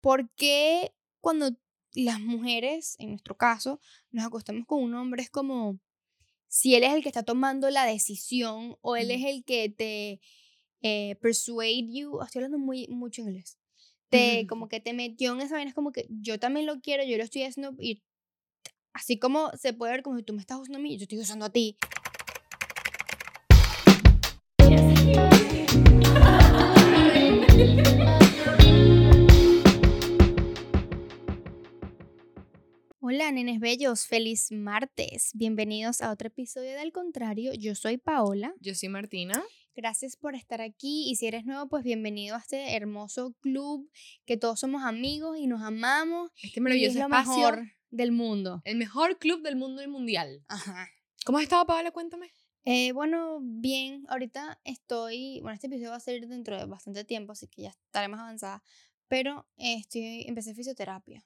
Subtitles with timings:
[0.00, 1.50] ¿por qué cuando
[1.94, 3.80] las mujeres, en nuestro caso,
[4.10, 5.78] nos acostamos con un hombre es como
[6.48, 10.20] si él es el que está tomando la decisión o él es el que te
[10.82, 13.58] eh, persuade you, estoy hablando muy mucho inglés,
[14.08, 17.04] te como que te metió en esa vaina, es como que yo también lo quiero,
[17.04, 18.02] yo lo estoy haciendo y
[18.92, 21.18] así como se puede ver como si tú me estás usando a mí, yo estoy
[21.18, 21.76] usando a ti.
[33.12, 35.32] Hola, nenes bellos, feliz martes.
[35.34, 37.52] Bienvenidos a otro episodio de Al Contrario.
[37.54, 38.54] Yo soy Paola.
[38.60, 39.42] Yo soy Martina.
[39.74, 43.90] Gracias por estar aquí y si eres nuevo, pues bienvenido a este hermoso club
[44.26, 46.30] que todos somos amigos y nos amamos.
[46.40, 47.36] Este maravilloso y es lo espacio.
[47.36, 48.62] mejor del mundo.
[48.64, 50.44] El mejor club del mundo y mundial.
[50.46, 50.88] Ajá.
[51.24, 51.90] ¿Cómo has estado, Paola?
[51.90, 52.32] Cuéntame.
[52.62, 57.32] Eh, bueno, bien, ahorita estoy, bueno, este episodio va a salir dentro de bastante tiempo,
[57.32, 58.62] así que ya estaré más avanzada,
[59.08, 61.24] pero eh, estoy, empecé fisioterapia.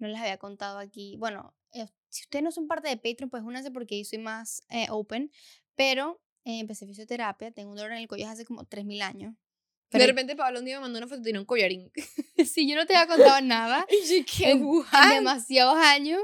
[0.00, 3.42] No les había contado aquí, bueno, eh, si ustedes no son parte de Patreon, pues
[3.44, 5.30] únanse porque ahí soy más eh, open,
[5.76, 9.34] pero eh, empecé fisioterapia, tengo un dolor en el cuello hace como 3.000 años.
[9.34, 9.38] de
[9.90, 11.92] Pero- repente, Paola un día me mandó una foto y tenía un collarín.
[12.52, 14.50] si yo no te había contado nada y yo, ¿qué?
[14.52, 16.20] en, en demasiados años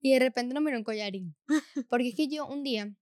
[0.00, 1.34] y de repente no me un collarín.
[1.88, 2.92] Porque es que yo un día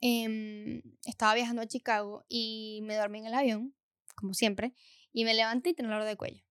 [0.00, 3.74] em, estaba viajando a Chicago y me dormí en el avión,
[4.14, 4.72] como siempre,
[5.12, 6.44] y me levanté y tenía dolor de cuello.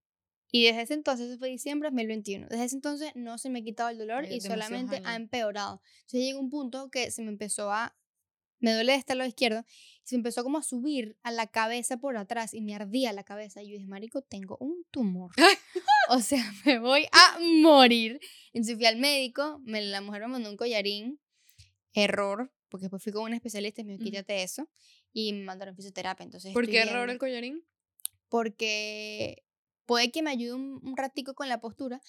[0.52, 3.64] Y desde ese entonces, fue diciembre de 2021, desde ese entonces no se me ha
[3.64, 5.81] quitado el dolor Ay, y solamente ha empeorado.
[6.02, 7.95] Entonces llegó un punto que se me empezó a...
[8.61, 9.64] Me duele este lado izquierdo,
[10.03, 13.14] y se me empezó como a subir a la cabeza por atrás y me ardía
[13.14, 13.61] la cabeza.
[13.61, 15.31] Y yo dije, marico, tengo un tumor.
[16.09, 18.20] o sea, me voy a morir.
[18.52, 21.22] Entonces fui al médico, me, la mujer me mandó un collarín,
[21.94, 24.70] error, porque después fui con un especialista y me dijo, quítate eso,
[25.14, 26.23] y me mandaron fisioterapia.
[26.23, 27.64] Entonces ¿Por qué error el collarín?
[28.27, 29.44] Porque
[29.89, 31.99] puede que me ayude un, un ratico con la postura,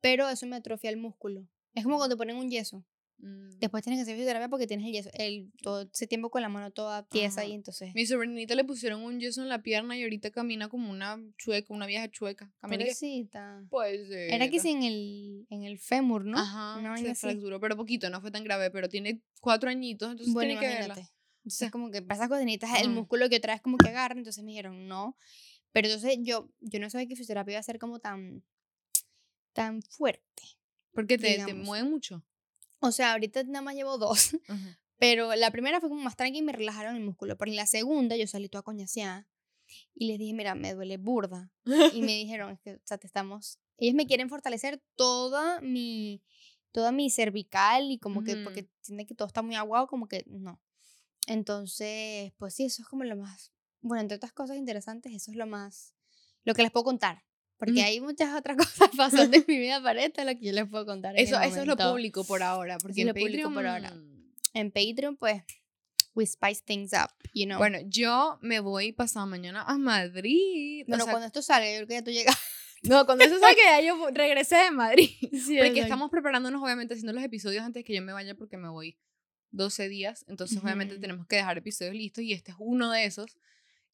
[0.00, 1.46] pero eso me atrofia el músculo.
[1.74, 2.82] Es como cuando te ponen un yeso.
[3.18, 3.58] Mm.
[3.58, 6.48] Después tienes que hacer fisioterapia porque tienes el yeso, el, todo ese tiempo con la
[6.48, 7.50] mano toda tiesa Ajá.
[7.50, 7.94] y entonces...
[7.94, 11.74] Mi sobrinita le pusieron un yeso en la pierna y ahorita camina como una chueca,
[11.74, 12.50] una vieja chueca.
[12.58, 13.66] Camina que- Pobrecita.
[13.68, 14.32] Puede ser.
[14.32, 16.38] Era que sí en el, en el fémur, ¿no?
[16.38, 20.32] Ajá, Una se fracturó, pero poquito, no fue tan grave, pero tiene cuatro añitos, entonces
[20.32, 20.84] Bueno, tiene que verla.
[20.94, 21.12] imagínate.
[21.44, 24.42] Entonces, como que pasa cosas, necesitas el músculo que otra vez como que agarra, entonces
[24.42, 25.16] me dijeron no.
[25.76, 28.42] Pero entonces yo, yo no sabía que fisioterapia iba a ser como tan,
[29.52, 30.42] tan fuerte.
[30.94, 32.24] Porque te, te mueve mucho.
[32.78, 34.38] O sea, ahorita nada más llevo dos,
[34.98, 37.36] pero la primera fue como más tranqui y me relajaron el músculo.
[37.36, 39.28] Pero en la segunda yo salí toda coñaseada
[39.94, 41.52] y les dije, mira, me duele burda.
[41.92, 46.22] Y me dijeron, es que, o sea, te estamos, ellos me quieren fortalecer toda mi,
[46.72, 50.24] toda mi cervical y como que, porque sienten que todo está muy aguado, como que
[50.26, 50.58] no.
[51.26, 53.52] Entonces, pues sí, eso es como lo más,
[53.86, 55.94] bueno, entre otras cosas interesantes, eso es lo más,
[56.44, 57.22] lo que les puedo contar.
[57.58, 57.82] Porque Ujú.
[57.84, 60.68] hay muchas otras cosas pasando en mi vida, para esto es lo que yo les
[60.68, 61.14] puedo contar.
[61.18, 63.90] Eso, eso es lo público por ahora, porque es en lo público Patreon, por ahora.
[63.92, 65.42] mm, En Patreon, pues,
[66.14, 67.58] we spice things up, you know.
[67.58, 70.82] Bueno, yo me voy pasado mañana a Madrid.
[70.84, 72.36] o bueno, sea, cuando esto salga, yo creo que ya tú llegas.
[72.82, 75.08] No, cuando eso salga ya yo regresé de Madrid.
[75.20, 75.82] Sí, Porque exacto.
[75.82, 78.96] estamos preparándonos, obviamente, haciendo los episodios antes que yo me vaya porque me voy
[79.50, 80.24] 12 días.
[80.28, 83.38] Entonces, obviamente, tenemos que dejar episodios listos y este es uno de esos.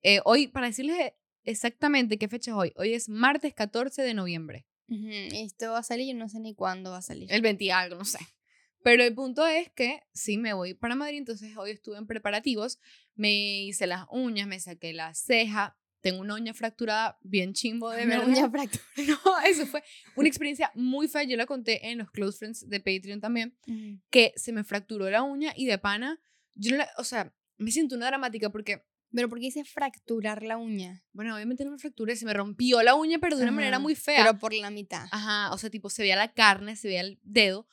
[0.02, 1.12] Eh, hoy, para decirles
[1.44, 4.66] exactamente qué fecha es hoy, hoy es martes 14 de noviembre.
[4.88, 7.32] Esto va a salir, no sé ni cuándo va a salir.
[7.32, 8.18] El 20 y algo, no sé.
[8.84, 12.78] Pero el punto es que sí me voy para Madrid, entonces hoy estuve en preparativos,
[13.14, 18.04] me hice las uñas, me saqué la ceja, tengo una uña fracturada bien chimbo de
[18.04, 18.28] Una verdad.
[18.32, 19.20] uña fracturada.
[19.24, 19.82] No, eso fue
[20.16, 21.22] una experiencia muy fea.
[21.22, 23.56] Yo la conté en los Close Friends de Patreon también,
[24.10, 26.20] que se me fracturó la uña y de pana,
[26.54, 28.82] yo no la, o sea, me siento una dramática porque,
[29.14, 31.04] Pero ¿por qué dice fracturar la uña?
[31.12, 33.82] bueno, obviamente no me fracturé, se me rompió la uña, pero de una manera Ajá,
[33.82, 34.24] muy fea.
[34.24, 35.06] Pero por la mitad.
[35.10, 37.66] Ajá, o sea, tipo, se veía la carne, se veía el dedo.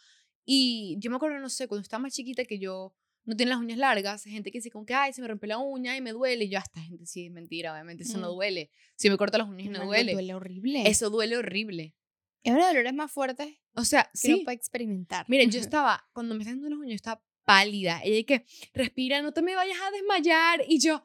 [0.46, 2.94] Y yo me acuerdo, no sé, cuando estaba más chiquita que yo
[3.26, 5.60] no tenía las uñas largas, gente que dice como que, ay, se me rompió la
[5.60, 6.46] uña y me duele.
[6.46, 8.36] Y yo, hasta gente, sí, es mentira, obviamente, eso no Mm.
[8.36, 8.72] duele.
[8.96, 10.14] Si me corto las uñas no Marico, duele.
[10.14, 10.84] Duele horrible.
[10.90, 11.96] Eso duele horrible.
[12.44, 14.34] es uno de los dolores más fuertes O sea, que sí.
[14.34, 15.26] uno puede experimentar.
[15.30, 18.00] Miren, yo estaba, cuando me están haciendo las uñas, yo estaba pálida.
[18.04, 20.62] Ella que, respira, no te me vayas a desmayar.
[20.68, 21.04] Y yo,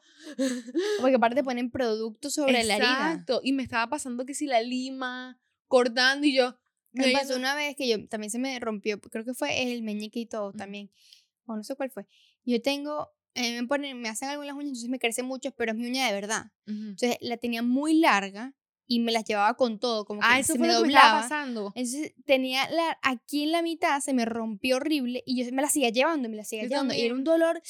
[1.00, 3.12] Porque aparte te ponen productos sobre la herida.
[3.12, 3.40] exacto.
[3.42, 6.58] Y me estaba pasando que si la lima, cortando, y yo,
[6.92, 9.82] Me pasó no- una vez que yo también se me rompió, creo que fue el
[9.82, 10.90] meñique y todo también.
[11.46, 12.06] O no sé cuál fue.
[12.44, 15.72] Yo tengo, me, ponen, me hacen algo en las uñas, entonces me crece mucho, pero
[15.72, 16.52] es mi uña de verdad.
[16.66, 16.88] Ujú.
[16.90, 18.52] Entonces la tenía muy larga
[18.86, 20.86] y me las llevaba con todo, como que Ah, eso se fue me lo que
[20.88, 21.22] me estaba doblaba.
[21.28, 21.72] pasando.
[21.74, 25.68] Entonces tenía la, aquí en la mitad, se me rompió horrible y yo me la
[25.68, 26.94] seguía llevando, me la seguía Yo llevando.
[26.94, 27.18] Y era también.
[27.18, 27.62] un dolor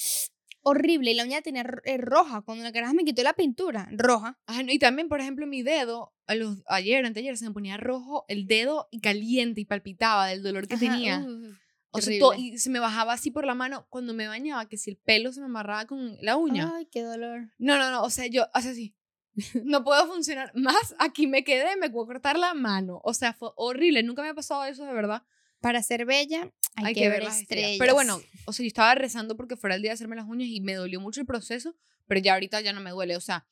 [0.62, 1.10] horrible.
[1.10, 2.42] Y la uña tenía eh, roja.
[2.42, 4.38] Cuando la caraja me quitó la pintura, roja.
[4.46, 7.76] Ajá, no, y también, por ejemplo, mi dedo, a los, ayer, anteayer, se me ponía
[7.76, 11.18] rojo el dedo y caliente y palpitaba del dolor que Ajá, tenía.
[11.20, 11.56] uf,
[11.90, 12.54] o sea, to- terrible.
[12.56, 15.32] y se me bajaba así por la mano cuando me bañaba, que si el pelo
[15.32, 16.72] se me amarraba con la uña.
[16.74, 17.52] Ay, qué dolor.
[17.58, 18.94] No, no, no, o sea, yo, hace así.
[19.64, 20.94] No puedo funcionar más.
[20.98, 23.00] Aquí me quedé, me puedo cortar la mano.
[23.04, 24.02] O sea, fue horrible.
[24.02, 25.22] Nunca me ha pasado eso, de verdad.
[25.60, 27.76] Para ser bella, hay, que, ver las estrellas.
[27.78, 30.48] Pero bueno, o sea, yo estaba rezando porque fuera el día de hacerme las uñas
[30.48, 31.74] y me dolió mucho el proceso,
[32.06, 33.16] pero ya ahorita ya no me duele.
[33.16, 33.46] O sea,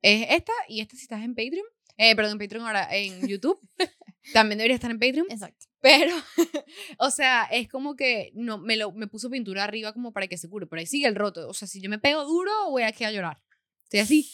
[0.00, 1.66] es esta y esta si estás en Patreon.
[1.96, 3.60] Eh, perdón, en Patreon ahora en YouTube.
[4.32, 5.26] También debería estar en Patreon.
[5.28, 5.66] Exacto.
[5.80, 6.14] Pero,
[6.98, 10.38] o sea, es como que no, me, lo, me puso pintura arriba como para que
[10.38, 10.66] se cure.
[10.66, 11.48] Pero ahí sigue el roto.
[11.48, 13.42] O sea, si yo me pego duro, voy a quedar a llorar.
[13.84, 14.30] Estoy así.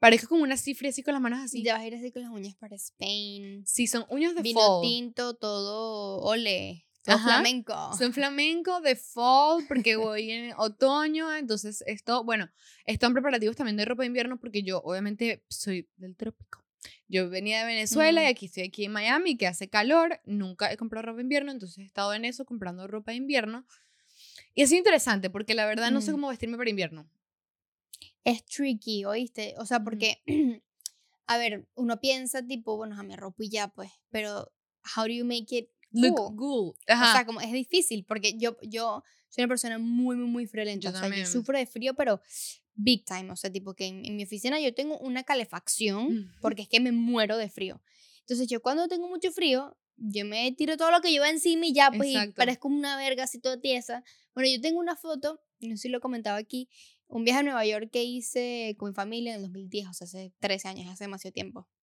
[0.00, 1.60] Parezco como una cifra así con las manos así.
[1.60, 3.64] Y te vas a ir así con las uñas para Spain.
[3.66, 4.80] Sí, son uñas de Vino fall.
[4.82, 6.86] tinto, todo ole.
[7.02, 7.34] Todo Ajá.
[7.34, 7.74] flamenco.
[7.96, 12.50] Son flamenco de fall porque voy en otoño, entonces esto, bueno,
[12.84, 16.64] están preparativos también de ropa de invierno porque yo obviamente soy del trópico.
[17.08, 18.28] Yo venía de Venezuela y Mm.
[18.30, 21.78] aquí estoy aquí en Miami que hace calor, nunca he comprado ropa de invierno, entonces
[21.78, 23.66] he estado en eso comprando ropa de invierno.
[24.54, 26.14] Y sido interesante porque la verdad no sé Mm.
[26.14, 27.06] cómo vestirme para invierno.
[28.24, 29.54] Es tricky, ¿oíste?
[29.58, 30.22] O sea, porque,
[31.26, 34.52] a ver, uno piensa tipo, bueno, a me ropo y ya, pues, pero
[34.96, 36.36] how do you make it Look cool?
[36.36, 36.68] cool.
[36.68, 37.26] O sea, Ajá.
[37.26, 40.90] como es difícil, porque yo, yo soy una persona muy, muy, muy friolenta.
[40.90, 42.20] Yo o sea, yo sufro de frío, pero
[42.74, 43.30] big time.
[43.30, 46.80] O sea, tipo que en, en mi oficina yo tengo una calefacción, porque es que
[46.80, 47.82] me muero de frío.
[48.20, 51.74] Entonces, yo cuando tengo mucho frío, yo me tiro todo lo que llevo encima y
[51.74, 54.04] ya, pues, y parezco una verga así toda tiesa.
[54.34, 56.68] Bueno, yo tengo una foto, no sé si lo comentaba aquí,
[57.10, 60.04] un viaje a Nueva York que hice con mi familia en el 2010, o sea,
[60.06, 61.68] hace 13 años, hace demasiado tiempo.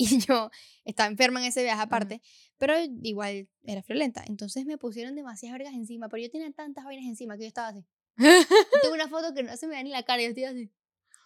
[0.00, 0.48] Y yo
[0.84, 2.22] estaba enferma en ese viaje aparte,
[2.56, 4.22] pero igual era friolenta.
[4.28, 7.68] Entonces me pusieron demasiadas vergas encima, pero yo tenía tantas vainas encima que yo estaba
[7.68, 7.84] así.
[8.16, 10.66] Tengo una foto que no se me da ni la cara, yo estoy así.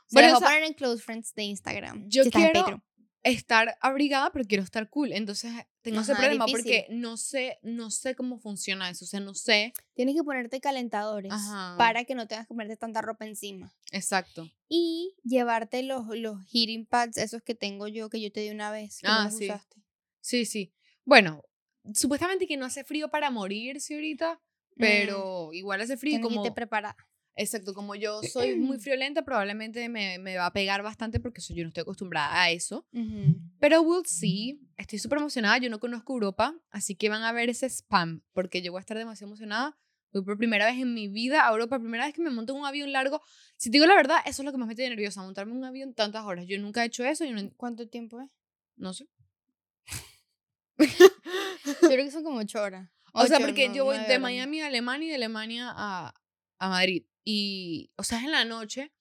[0.06, 2.08] Se Bueno, o sea, poner en Close Friends de Instagram.
[2.08, 2.82] Yo si quiero
[3.22, 5.12] estar abrigada, pero quiero estar cool.
[5.12, 6.64] Entonces tengo ese Ajá, problema difícil.
[6.64, 9.04] porque no sé, no sé cómo funciona eso.
[9.04, 9.72] O sea, no sé.
[9.94, 11.74] Tienes que ponerte calentadores Ajá.
[11.76, 13.74] para que no tengas que ponerte tanta ropa encima.
[13.90, 14.48] Exacto.
[14.68, 18.70] Y llevarte los, los heating pads, esos que tengo yo, que yo te di una
[18.70, 19.00] vez.
[19.00, 19.44] Que no Ah, los sí.
[19.44, 19.76] usaste.
[20.20, 20.72] Sí, sí.
[21.04, 21.44] Bueno,
[21.94, 24.40] supuestamente que no hace frío para morirse ahorita,
[24.74, 26.12] Mm, pero igual hace frío.
[26.12, 26.96] tienes que Como, irte preparada.
[27.36, 31.56] Exacto, como yo soy muy friolenta, probablemente me, me va a pegar bastante porque soy,
[31.56, 32.86] yo no estoy acostumbrada a eso.
[33.58, 34.60] Pero we'll see.
[34.76, 35.58] Estoy súper emocionada.
[35.58, 38.82] Yo no conozco Europa, así que van a ver ese spam, porque yo voy a
[38.82, 39.78] estar demasiado emocionada.
[40.12, 42.60] Voy por primera vez en mi vida a Europa, primera vez que me monto en
[42.60, 43.22] un avión largo.
[43.56, 45.58] Si te digo la verdad, eso es lo que más me tiene nerviosa, montarme en
[45.58, 46.46] un avión tantas horas.
[46.46, 48.28] Yo nunca he hecho eso, yo no, ¿Cuánto tiempo es?
[48.76, 49.08] no sé.
[51.64, 52.90] Yo creo que son como ocho horas.
[53.12, 54.18] O sea, porque no, yo voy de.
[54.18, 56.14] Miami a Alemania y de Alemania a,
[56.58, 57.04] a Madrid.
[57.24, 58.92] Y, o sea, es en la noche.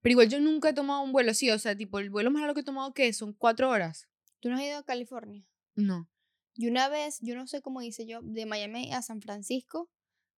[0.00, 1.50] Pero igual yo nunca he tomado un vuelo así.
[1.50, 3.12] O sea, tipo, el vuelo más largo que he tomado, ¿qué?
[3.12, 4.08] Son cuatro horas.
[4.40, 5.44] ¿Tú no has ido a California?
[5.74, 6.08] No.
[6.54, 9.90] Y una vez, yo no sé cómo hice yo, de Miami a San Francisco,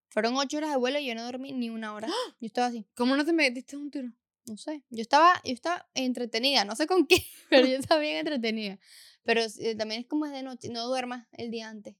[0.08, 2.08] fueron ocho horas de vuelo y yo no dormí ni una hora.
[2.40, 4.12] Yo estaba así, ¿Cómo no te metiste un tiro?
[4.46, 4.82] no sé.
[4.88, 8.78] Yo estaba, yo estaba entretenida, no sé con qué, pero yo estaba bien entretenida.
[9.22, 11.94] Pero eh, también es como es de noche, no duermas el día antes.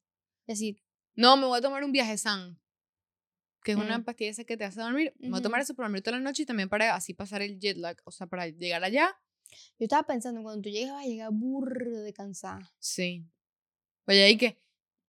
[0.47, 0.81] Y así,
[1.15, 2.59] No, me voy a tomar un viaje San.
[3.69, 4.05] Que es una Mm.
[4.05, 5.13] pastilla esa que te hace dormir.
[5.19, 7.43] Me voy a tomar eso para dormir toda la noche y también para así pasar
[7.43, 7.99] el jet lag.
[8.05, 9.15] O sea, para llegar allá.
[9.79, 12.73] yo estaba pensando, cuando tú llegas vas a llegar burro de cansada.
[12.79, 13.27] Sí.
[14.07, 14.59] Oye, ahí que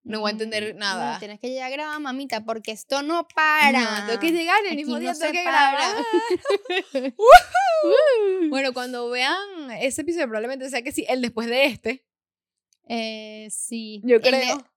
[0.03, 1.19] no voy a entender No, nada.
[1.19, 4.01] tienes que llegar a grabar, mamita, porque esto no para.
[4.01, 5.95] No, tengo que llegar el mismo no día se tengo que grabar.
[8.49, 12.05] Bueno, cuando vean ese episodio, probablemente sea que sí, el después de este.
[12.87, 14.01] Eh, sí.
[14.03, 14.67] Yo El de- creo.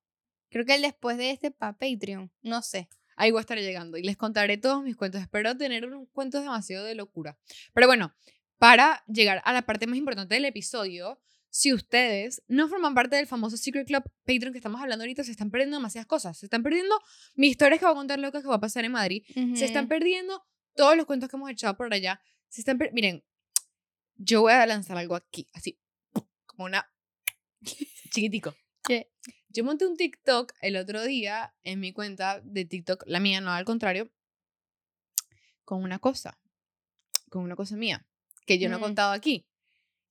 [0.51, 2.31] creo que el después de este para Patreon.
[2.43, 2.89] No sé.
[3.23, 5.21] Ahí voy a estar llegando y les contaré todos mis cuentos.
[5.21, 7.39] Espero tener unos cuentos demasiado de locura.
[7.73, 8.13] Pero bueno,
[8.59, 13.29] para llegar a la parte más importante del episodio, si ustedes no forman parte del
[13.29, 16.37] famoso Secret Club Patreon que estamos hablando ahorita, se están perdiendo demasiadas cosas.
[16.37, 17.01] Se están perdiendo
[17.37, 19.23] mis historias que voy a contar locas que va a pasar en Madrid.
[19.55, 20.43] Se están perdiendo
[20.75, 22.21] todos los cuentos que hemos echado por allá.
[22.49, 23.23] Se están Miren,
[24.17, 25.79] yo voy a lanzar algo aquí, así,
[26.45, 26.91] como una
[28.11, 28.53] chiquitico.
[28.83, 29.13] ¿Qué?
[29.53, 33.51] Yo monté un TikTok el otro día en mi cuenta de TikTok, la mía, no
[33.53, 34.11] al contrario,
[35.65, 36.39] con una cosa,
[37.31, 38.07] con una cosa mía,
[38.47, 38.83] que yo no he Mm.
[38.83, 39.47] contado aquí.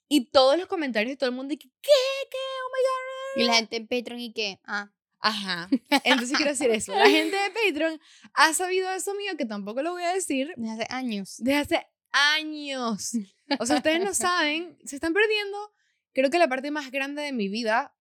[0.08, 1.70] Y todos los comentarios de todo el mundo, y ¿qué?
[1.82, 2.38] ¿Qué?
[2.38, 3.48] Oh my Y God.
[3.52, 4.92] la gente en Patreon y que, ah,
[5.24, 5.70] Ajá.
[6.04, 6.96] Entonces quiero decir eso.
[6.96, 8.00] La gente de Patreon
[8.34, 11.36] ha sabido eso mío, que tampoco lo voy a decir, desde hace años.
[11.38, 13.12] desde hace años.
[13.60, 15.58] O sea, ustedes no saben, se están perdiendo.
[16.14, 17.96] Creo que la parte más grande de mi vida,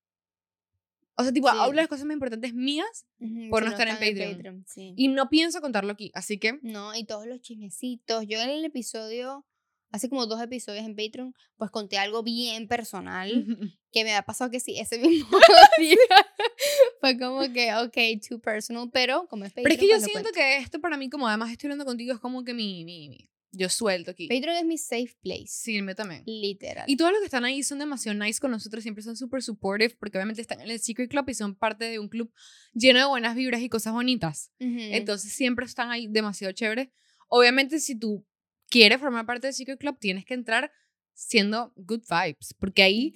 [1.20, 3.06] O sea, tipo, hablo de las cosas más importantes mías
[3.50, 4.64] por no estar en Patreon.
[4.76, 6.58] Y no pienso contarlo aquí, así que...
[6.62, 8.26] No, y todos los chismecitos.
[8.26, 9.46] Yo en el episodio,
[9.90, 13.30] hace como dos episodios en Patreon, pues conté algo bien personal
[13.92, 15.38] que me ha pasado que sí, ese mismo
[15.78, 15.96] día
[17.00, 19.64] fue como que, ok, too personal, pero como es Patreon.
[19.64, 22.14] Pero es que yo pues siento que esto para mí, como además estoy hablando contigo,
[22.14, 24.28] es como que mi, mi, mi yo suelto aquí.
[24.28, 25.48] Patreon es mi safe place.
[25.48, 26.22] Sí, me también.
[26.26, 26.84] Literal.
[26.86, 29.96] Y todos los que están ahí son demasiado nice con nosotros, siempre son súper supportive,
[29.98, 32.32] porque obviamente están en el Secret Club y son parte de un club
[32.72, 34.52] lleno de buenas vibras y cosas bonitas.
[34.58, 36.92] Entonces siempre están ahí demasiado chévere.
[37.28, 38.26] Obviamente, si tú
[38.68, 40.72] quieres formar parte del Secret Club, tienes que entrar
[41.14, 43.12] siendo good vibes, porque ahí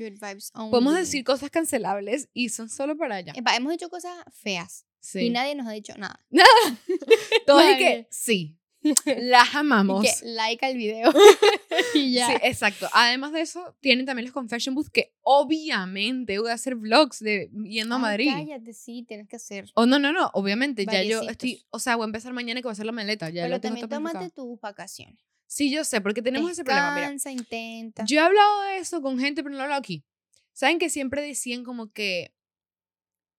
[0.71, 3.33] podemos decir cosas cancelables y son solo para allá.
[3.57, 6.25] hemos hecho cosas feas y nadie nos ha dicho nada.
[7.47, 8.59] Todos es que sí,
[9.17, 10.05] las amamos.
[10.05, 11.13] Que like al video.
[11.95, 12.29] y ya.
[12.29, 12.89] Sí, exacto.
[12.93, 17.51] Además de eso, tienen también los confession booths que obviamente voy a hacer vlogs de
[17.65, 18.31] yendo a Madrid.
[18.33, 19.71] Cállate, sí, tienes que hacer.
[19.75, 22.63] Oh, no, no, no, obviamente, ya yo estoy, o sea, voy a empezar mañana y
[22.63, 25.19] que voy a hacer la maleta, ya Pero también tómate tus vacaciones.
[25.47, 26.95] Sí, yo sé, porque tenemos ese problema.
[26.95, 28.05] Mira, intenta.
[28.07, 30.05] Yo he hablado de eso con gente, pero no lo he hablado aquí.
[30.53, 32.35] Saben que siempre decían como que,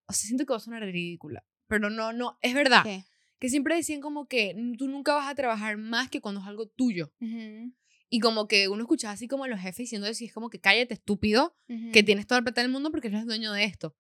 [0.08, 2.84] o sea, siento que va a sonar ridícula, pero no, no, es verdad.
[2.84, 3.04] ¿Qué?
[3.40, 6.68] Que siempre decían como que tú nunca vas a trabajar más que cuando es algo
[6.68, 7.14] tuyo.
[8.10, 10.60] Y como que uno escuchaba así como a los jefes diciendo así, es como que
[10.60, 11.56] cállate estúpido,
[11.92, 13.96] que tienes toda la plata del mundo porque eres dueño de esto.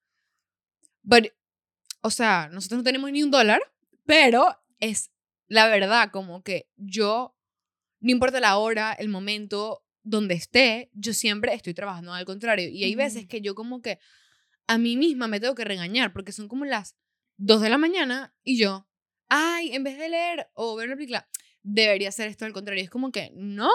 [1.01, 1.27] But,
[2.01, 3.61] o sea, nosotros no tenemos ni un dólar,
[4.05, 5.11] pero es
[5.47, 7.35] la verdad, como que yo,
[7.99, 12.69] no importa la hora, el momento, donde esté, yo siempre estoy trabajando al contrario.
[12.69, 13.99] Y hay veces que yo como que
[14.67, 16.95] a mí misma me tengo que regañar porque son como las
[17.37, 18.87] 2 de la mañana y yo,
[19.29, 21.27] ay, en vez de leer o ver una película,
[21.63, 22.83] debería hacer esto al contrario.
[22.83, 23.71] Es como que, no.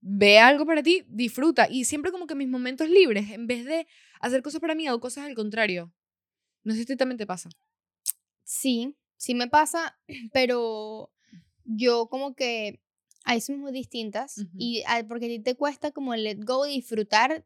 [0.00, 1.68] Ve algo para ti, disfruta.
[1.70, 3.86] Y siempre como que mis momentos libres, en vez de
[4.20, 5.92] hacer cosas para mí, hago cosas al contrario.
[6.64, 7.50] No sé si también te pasa.
[8.44, 9.98] Sí, sí me pasa,
[10.32, 11.12] pero
[11.64, 12.80] yo como que
[13.28, 17.44] ahí somos muy distintas y porque a ti te cuesta como let go, disfrutar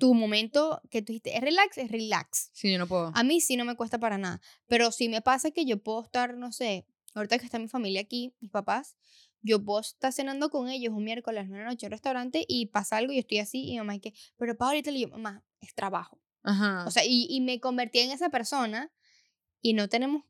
[0.00, 2.50] tu momento que tú dijiste, es relax, es relax.
[2.52, 3.12] Sí, yo no puedo.
[3.14, 6.02] A mí sí no me cuesta para nada, pero sí me pasa que yo puedo
[6.02, 6.84] estar, no sé,
[7.14, 8.96] ahorita que está mi familia aquí, mis papás,
[9.40, 12.96] yo puedo estar cenando con ellos un miércoles, una noche en un restaurante y pasa
[12.96, 15.74] algo y yo estoy así y mamá, que, pero para ahorita le digo, mamá, es
[15.74, 16.20] trabajo.
[16.42, 16.84] Ajá.
[16.88, 18.90] O sea, y, y me convertí en esa persona
[19.62, 20.24] y no tenemos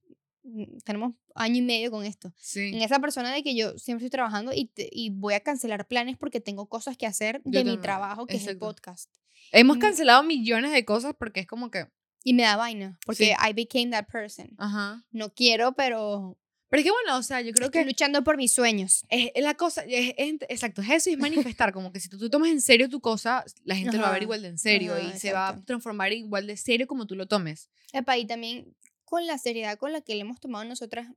[0.85, 2.33] tenemos año y medio con esto.
[2.55, 6.17] En esa persona de que yo siempre estoy trabajando y, y voy a cancelar planes
[6.17, 9.11] porque tengo cosas que hacer de mi trabajo, que es el podcast.
[9.53, 9.81] Hemos mm.
[9.81, 11.87] cancelado millones de cosas porque es como que...
[12.23, 14.55] Y me da vaina, porque I became that person.
[14.59, 15.05] Ajá.
[15.11, 16.37] No quiero, pero...
[16.69, 17.87] Pero es que bueno, o sea, yo creo estoy que...
[17.87, 19.05] luchando por mis sueños.
[19.09, 20.15] Es, la cosa, es,
[20.49, 23.45] exacto, es eso y es manifestar, como que si tú, tomas en serio tu cosa,
[23.65, 26.13] la gente lo va a ver igual de en serio y se va a transformar
[26.13, 27.71] igual de serio como tú lo tomes.
[27.93, 28.77] Epa, y también
[29.11, 31.09] con la seriedad con la que le hemos tomado nosotras.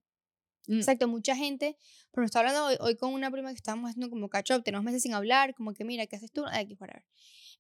[0.68, 0.78] Mm.
[0.80, 1.78] Exacto, mucha gente,
[2.12, 5.04] pero está hablando hoy, con una prima que estábamos haciendo como catch up, tenemos meses
[5.04, 6.44] sin hablar, como que mira, ¿qué haces tú?
[6.52, 7.06] Aquí, whatever.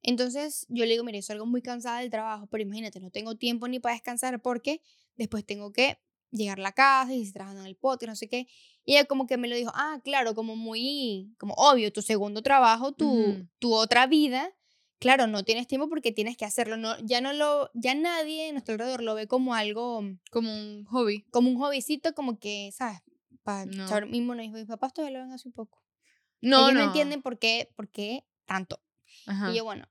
[0.01, 3.35] Entonces yo le digo, mira, yo salgo muy cansada del trabajo, pero imagínate, no tengo
[3.35, 4.81] tiempo ni para descansar porque
[5.15, 5.99] después tengo que
[6.31, 8.47] llegar a la casa y trabajando en el podcast, no sé qué.
[8.85, 12.41] Y ella como que me lo dijo, ah, claro, como muy, como obvio, tu segundo
[12.41, 14.51] trabajo, tu, tu otra vida,
[14.99, 16.77] claro, no tienes tiempo porque tienes que hacerlo.
[16.77, 20.85] No, ya no lo, ya nadie en nuestro alrededor lo ve como algo, como un
[20.85, 21.25] hobby.
[21.31, 22.99] Como un hobbycito, como que, ¿sabes?
[23.43, 24.07] Para no.
[24.07, 25.83] mismo no, mis papás todavía lo ven hace un poco.
[26.41, 26.87] No, Ellos no.
[26.87, 28.81] entienden por qué, por qué tanto.
[29.51, 29.87] Y yo, bueno.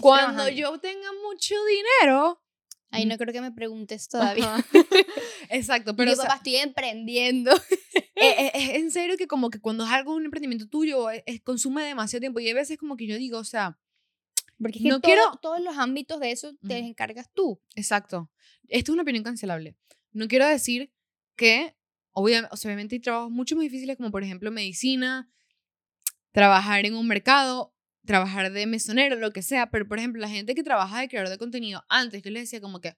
[0.00, 2.42] Cuando yo tenga mucho dinero.
[2.90, 4.56] Ahí no creo que me preguntes todavía.
[5.50, 6.12] Exacto, pero.
[6.12, 7.52] Yo, papá, estoy emprendiendo.
[7.52, 7.54] es,
[8.54, 12.20] es, en serio que como que cuando es algo, un emprendimiento tuyo, es, consume demasiado
[12.20, 12.40] tiempo.
[12.40, 13.78] Y hay veces como que yo digo, o sea,
[14.60, 15.22] porque no quiero...
[15.42, 17.60] todos los ámbitos de eso te encargas tú.
[17.74, 18.30] Exacto.
[18.68, 19.76] Esto es una opinión cancelable.
[20.12, 20.92] No quiero decir
[21.36, 21.76] que,
[22.12, 25.30] obviamente, obviamente hay trabajos mucho más difíciles como por ejemplo medicina,
[26.32, 30.54] trabajar en un mercado, trabajar de mesonero, lo que sea, pero por ejemplo la gente
[30.54, 32.96] que trabaja de creador de contenido, antes yo les decía como que,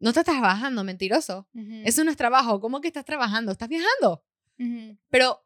[0.00, 1.46] no te estás trabajando, mentiroso.
[1.84, 2.58] Eso no es trabajo.
[2.58, 3.52] ¿Cómo que estás trabajando?
[3.52, 4.24] Estás viajando.
[5.10, 5.44] Pero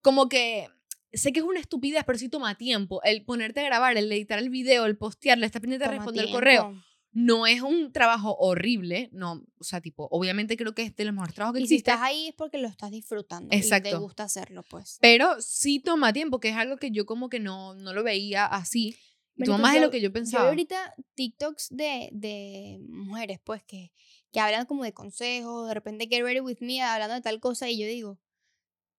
[0.00, 0.70] como que
[1.16, 3.02] sé que es una estupidez, pero sí toma tiempo.
[3.02, 6.32] El ponerte a grabar, el editar el video, el postearle, estar pendiente de responder el
[6.32, 6.82] correo.
[7.12, 11.14] No es un trabajo horrible, no, o sea, tipo, obviamente creo que es de los
[11.14, 11.90] mejores trabajos que y existe.
[11.90, 13.88] si estás ahí es porque lo estás disfrutando Exacto.
[13.88, 14.98] y te gusta hacerlo, pues.
[15.00, 18.44] Pero sí toma tiempo, que es algo que yo como que no, no lo veía
[18.44, 18.98] así.
[19.42, 20.44] toma más de lo que yo pensaba.
[20.44, 23.92] Yo ahorita TikToks de, de mujeres, pues, que,
[24.30, 27.70] que hablan como de consejos, de repente get ready with me, hablando de tal cosa,
[27.70, 28.18] y yo digo,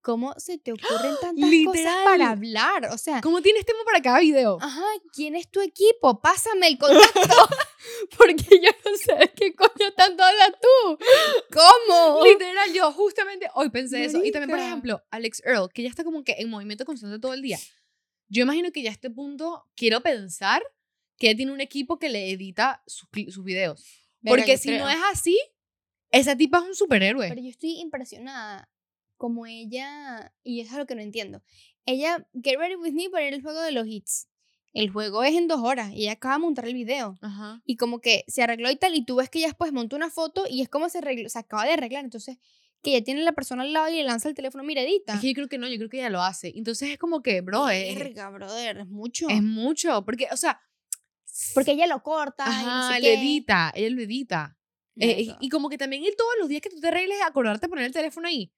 [0.08, 2.86] ¿cómo se te ocurren tantas cosas para hablar?
[2.94, 4.58] O sea, ¿cómo tienes tiempo para cada video?
[4.62, 6.22] Ajá, ¿quién es tu equipo?
[6.22, 7.20] Pásame el contacto.
[8.18, 10.98] Porque yo no sé qué coño tanto hablas tú.
[11.52, 12.26] ¿Cómo?
[12.26, 14.24] Literal, yo justamente hoy pensé eso.
[14.24, 17.34] Y también, por ejemplo, Alex Earl, que ya está como que en movimiento constante todo
[17.34, 17.60] el día.
[18.30, 20.64] Yo imagino que ya a este punto quiero pensar
[21.18, 23.84] que tiene un equipo que le edita sus, sus videos.
[24.24, 25.38] Porque si no es así,
[26.12, 27.28] esa tipa es un superhéroe.
[27.28, 28.70] Pero yo estoy impresionada
[29.18, 31.42] como ella, y eso es lo que no entiendo.
[31.86, 34.28] Ella, get ready with me para ir al juego de los hits.
[34.74, 37.18] El juego es en dos horas y ella acaba de montar el video.
[37.66, 40.10] Y como que se arregló y tal, y tú ves que ella después montó una
[40.10, 42.04] foto y es como se arregló, se acaba de arreglar.
[42.04, 42.38] Entonces,
[42.84, 45.16] que ella tiene la persona al lado y le lanza el teléfono, mira, edita.
[45.16, 46.54] Es que yo creo que no, yo creo que ella lo hace.
[46.56, 47.98] Entonces es como que, bro, es.
[47.98, 49.28] brother, es mucho.
[49.30, 50.62] Es mucho, porque, o sea.
[51.54, 52.46] Porque ella lo corta.
[52.46, 54.58] Ajá, y edita, ella lo edita.
[55.00, 57.70] Eh, y como que también él todos los días que tú te arregles, acordarte de
[57.70, 58.52] poner el teléfono ahí.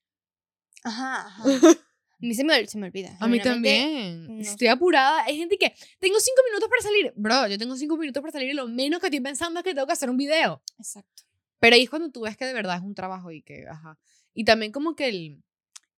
[0.84, 1.44] Ajá, ajá.
[2.22, 3.16] A mí se me, se me olvida.
[3.22, 4.42] A mí también.
[4.42, 5.24] Estoy apurada.
[5.24, 7.14] Hay gente que tengo cinco minutos para salir.
[7.16, 9.74] Bro, yo tengo cinco minutos para salir y lo menos que estoy pensando es que
[9.74, 10.62] tengo que hacer un video.
[10.78, 11.24] Exacto.
[11.60, 13.98] Pero ahí es cuando tú ves que de verdad es un trabajo y que, ajá.
[14.34, 15.44] Y también como que el,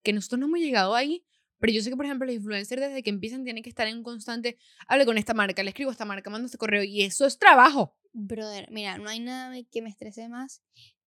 [0.03, 1.25] que nosotros no hemos llegado ahí,
[1.57, 3.97] pero yo sé que, por ejemplo, los influencers desde que empiezan tienen que estar en
[3.97, 4.57] un constante,
[4.87, 7.39] hable con esta marca, le escribo a esta marca, mando este correo y eso es
[7.39, 7.95] trabajo.
[8.13, 10.61] Brother, mira, no hay nada que me estrese más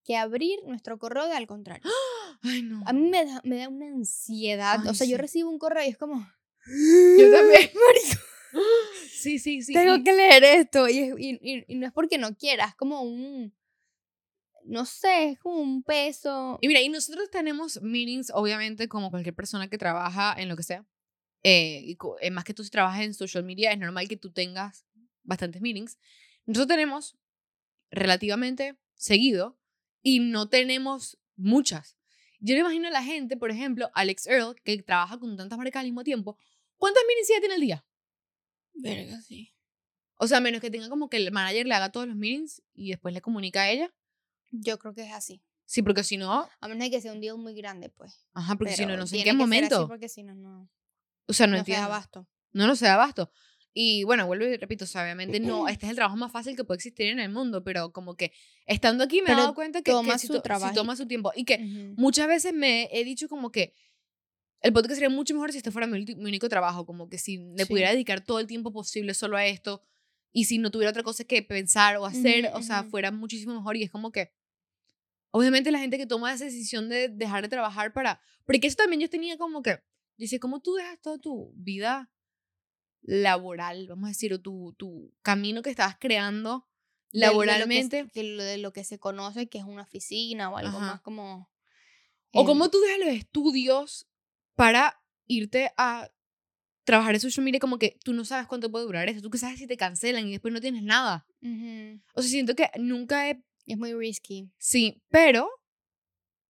[0.04, 1.90] que abrir nuestro correo de al contrario.
[2.42, 2.82] Ay, no.
[2.86, 4.86] A mí me da, me da una ansiedad.
[4.86, 6.26] o sea, yo recibo un correo y es como.
[7.18, 7.70] Yo también,
[9.10, 9.72] Sí, sí, sí.
[9.72, 10.88] Tengo que leer esto.
[10.88, 13.54] Y, y, y, no es porque no quiera, es como un.
[14.64, 16.58] No sé, es como un peso.
[16.60, 20.62] Y mira, y nosotros tenemos meetings, obviamente, como cualquier persona que trabaja en lo que
[20.62, 20.86] sea.
[21.42, 24.32] Eh, y eh, más que tú si trabajas en social media, es normal que tú
[24.32, 24.86] tengas
[25.22, 25.98] bastantes meetings.
[26.46, 27.16] Nosotros tenemos
[27.90, 29.58] relativamente seguido
[30.04, 31.96] y no tenemos muchas.
[32.38, 35.80] Yo le imagino a la gente, por ejemplo, Alex Earl, que trabaja con tantas marcas
[35.80, 36.38] al mismo tiempo,
[36.76, 37.86] ¿cuántas meetings tiene al día?
[38.74, 39.50] Verga, sí.
[40.16, 42.90] O sea, menos que tenga como que el manager le haga todos los meetings y
[42.90, 43.92] después le comunica a ella.
[44.50, 45.42] Yo creo que es así.
[45.64, 46.48] Sí, porque si no.
[46.60, 48.26] A menos de que sea un deal muy grande, pues.
[48.34, 49.88] Ajá, porque si no, no sé en qué momento.
[49.88, 50.70] porque si no, no.
[51.26, 51.82] O sea, no, no entiendo.
[51.82, 52.28] Se da abasto.
[52.52, 53.32] No, no se da abasto.
[53.76, 56.76] Y bueno, vuelvo y repito, obviamente no, este es el trabajo más fácil que puede
[56.76, 58.32] existir en el mundo, pero como que
[58.66, 60.72] estando aquí me he dado cuenta que, toma su si, trabajo.
[60.72, 61.58] toma su tiempo y que
[61.96, 63.74] muchas veces me he dicho como que
[64.60, 67.66] el podcast sería mucho mejor si este fuera mi, único trabajo, como que si le
[67.66, 69.82] pudiera dedicar todo el tiempo posible solo a esto
[70.32, 73.76] y si no tuviera otra cosa que pensar o hacer, o sea, fuera muchísimo mejor
[73.76, 74.32] y es como que
[75.32, 79.00] obviamente la gente que toma esa decisión de dejar de trabajar para, porque eso también
[79.00, 79.80] yo tenía como que,
[80.16, 82.13] dice, ¿cómo tú dejas toda tu vida
[83.04, 86.66] laboral, vamos a decir, o tu, tu camino que estabas creando
[87.12, 87.96] laboralmente.
[87.96, 91.00] De lo, que, de lo que se conoce que es una oficina o algo más
[91.00, 91.50] como...
[92.32, 94.06] o em cómo tú dejas los estudios
[94.54, 96.10] para irte a
[96.84, 99.38] trabajar en social media como que tú no sabes cuánto puede durar eso, tú que
[99.38, 101.26] sabes si te cancelan y después no tienes nada.
[102.14, 103.42] O sea, siento que nunca he...
[103.66, 104.50] Es muy risky.
[104.58, 105.48] Sí, pero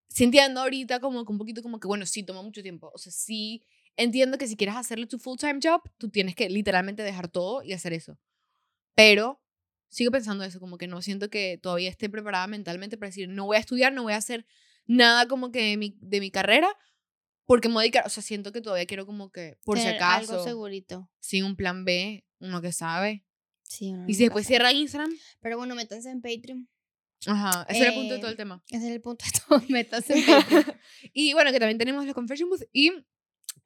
[0.08, 2.90] sintiendo ahorita como un poquito como que, bueno, sí, toma mucho tiempo.
[2.92, 3.62] O sea, sí
[3.96, 7.72] Entiendo que si quieres hacerle tu full-time job, tú tienes que literalmente dejar todo y
[7.72, 8.18] hacer eso.
[8.94, 9.40] Pero
[9.88, 13.46] sigo pensando eso, como que no siento que todavía esté preparada mentalmente para decir, no
[13.46, 14.44] voy a estudiar, no voy a hacer
[14.86, 16.68] nada como que de mi, de mi carrera,
[17.46, 19.86] porque me voy a dedicar, o sea, siento que todavía quiero como que, por si
[19.86, 20.32] acaso.
[20.32, 21.10] Algo segurito.
[21.20, 23.24] Sin un plan B, uno que sabe.
[23.62, 25.12] Sí, uno y si después cierra Instagram.
[25.40, 26.68] Pero bueno, métanse en Patreon.
[27.26, 28.62] Ajá, ese es el punto de todo el eh, tema.
[28.68, 30.64] Ese es el punto de todo, métanse en Patreon.
[31.12, 32.92] y bueno, que también tenemos la Confession Booth y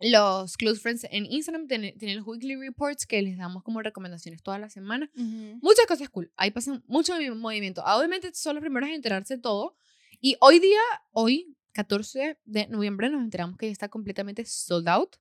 [0.00, 4.58] los close friends en Instagram tienen, los weekly reports que les damos como recomendaciones toda
[4.58, 5.10] la semana.
[5.14, 6.30] Muchas cosas cool.
[6.36, 7.82] Ahí pasan mucho movimiento.
[7.84, 9.76] Obviamente son los primeros en enterarse de todo.
[10.20, 10.80] Y hoy día,
[11.12, 15.16] hoy, 14 de noviembre, nos enteramos que ya está completamente sold out.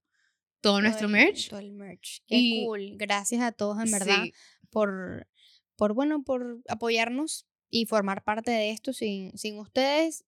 [0.62, 1.50] Todo, nuestro merch.
[1.50, 2.24] Todo el merch.
[2.28, 2.98] Qué cool.
[2.98, 4.26] Gracias a todos, en verdad,
[4.70, 5.28] por,
[5.76, 8.92] por, bueno, por apoyarnos y formar parte de esto.
[8.94, 10.26] Sin, sin ustedes,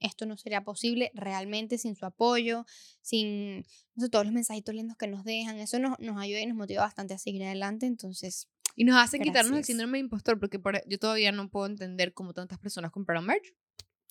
[0.00, 2.64] esto no sería posible realmente sin su apoyo,
[3.02, 3.64] sin
[4.10, 5.58] todos los mensajitos lindos que nos dejan.
[5.58, 7.86] Eso nos, nos ayuda y nos motiva bastante a seguir adelante.
[7.86, 8.48] Entonces.
[8.76, 12.14] Y nos hace quitarnos el síndrome de impostor, porque e, yo todavía no puedo entender
[12.14, 13.52] cómo tantas personas compraron merch.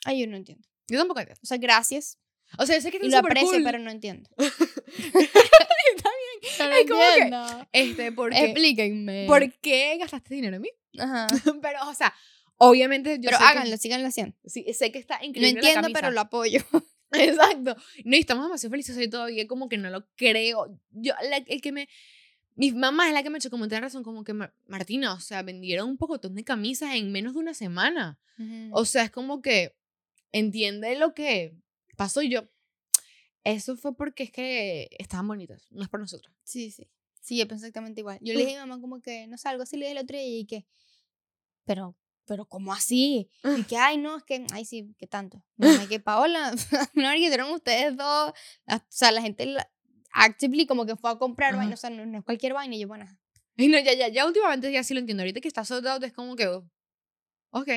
[0.03, 0.67] Ay, yo no entiendo.
[0.89, 1.39] Yo tampoco entiendo.
[1.41, 2.19] O sea, gracias.
[2.57, 4.29] O sea, sé que y lo aprecio, pero no entiendo.
[4.37, 4.51] Está
[6.69, 6.81] bien.
[6.81, 9.25] es como que, este, porque, Explíquenme.
[9.27, 10.69] ¿Por qué gastaste dinero en mí?
[10.97, 11.27] Ajá.
[11.61, 12.15] pero, o sea,
[12.57, 14.35] Obviamente, yo Pero háganlo, síganlo haciendo.
[14.45, 15.61] Sí, sé que está increíble.
[15.61, 16.59] No entiendo, pero lo apoyo.
[17.11, 17.75] Exacto.
[18.03, 18.97] No, y estamos demasiado felices.
[18.97, 20.79] Yo todavía como que no lo creo.
[20.91, 21.13] Yo,
[21.47, 21.87] el que me.
[22.55, 24.33] Mi mamá es la que me hecho como tener razón, como que
[24.65, 28.19] Martina, o sea, vendieron un poco de camisas en menos de una semana.
[28.71, 29.75] O sea, es como que
[30.31, 31.55] entiende lo que
[31.95, 32.49] pasó y yo.
[33.43, 36.35] Eso fue porque es que estaban bonitas, no es por nosotros.
[36.43, 36.89] Sí, sí.
[37.21, 38.19] Sí, yo exactamente igual.
[38.21, 40.03] Yo le dije a mi mamá como que, no sé, algo así le dije el
[40.03, 40.65] otro día y que,
[41.65, 41.95] pero,
[42.27, 43.29] pero ¿cómo así?
[43.57, 45.43] Y que, ay, no, es que, ay, sí, ¿qué tanto?
[45.55, 46.51] No, es que Paola,
[46.93, 48.33] no, que hicieron ustedes dos,
[48.67, 49.55] o sea, la gente
[50.11, 52.87] actively como que fue a comprar vaina, o sea, no, es cualquier vaina y yo,
[52.87, 53.05] bueno.
[53.55, 55.23] Y no, ya, ya, ya últimamente ya sí lo entiendo.
[55.23, 56.69] Ahorita que está soldado es como que, oh,
[57.49, 57.69] ok.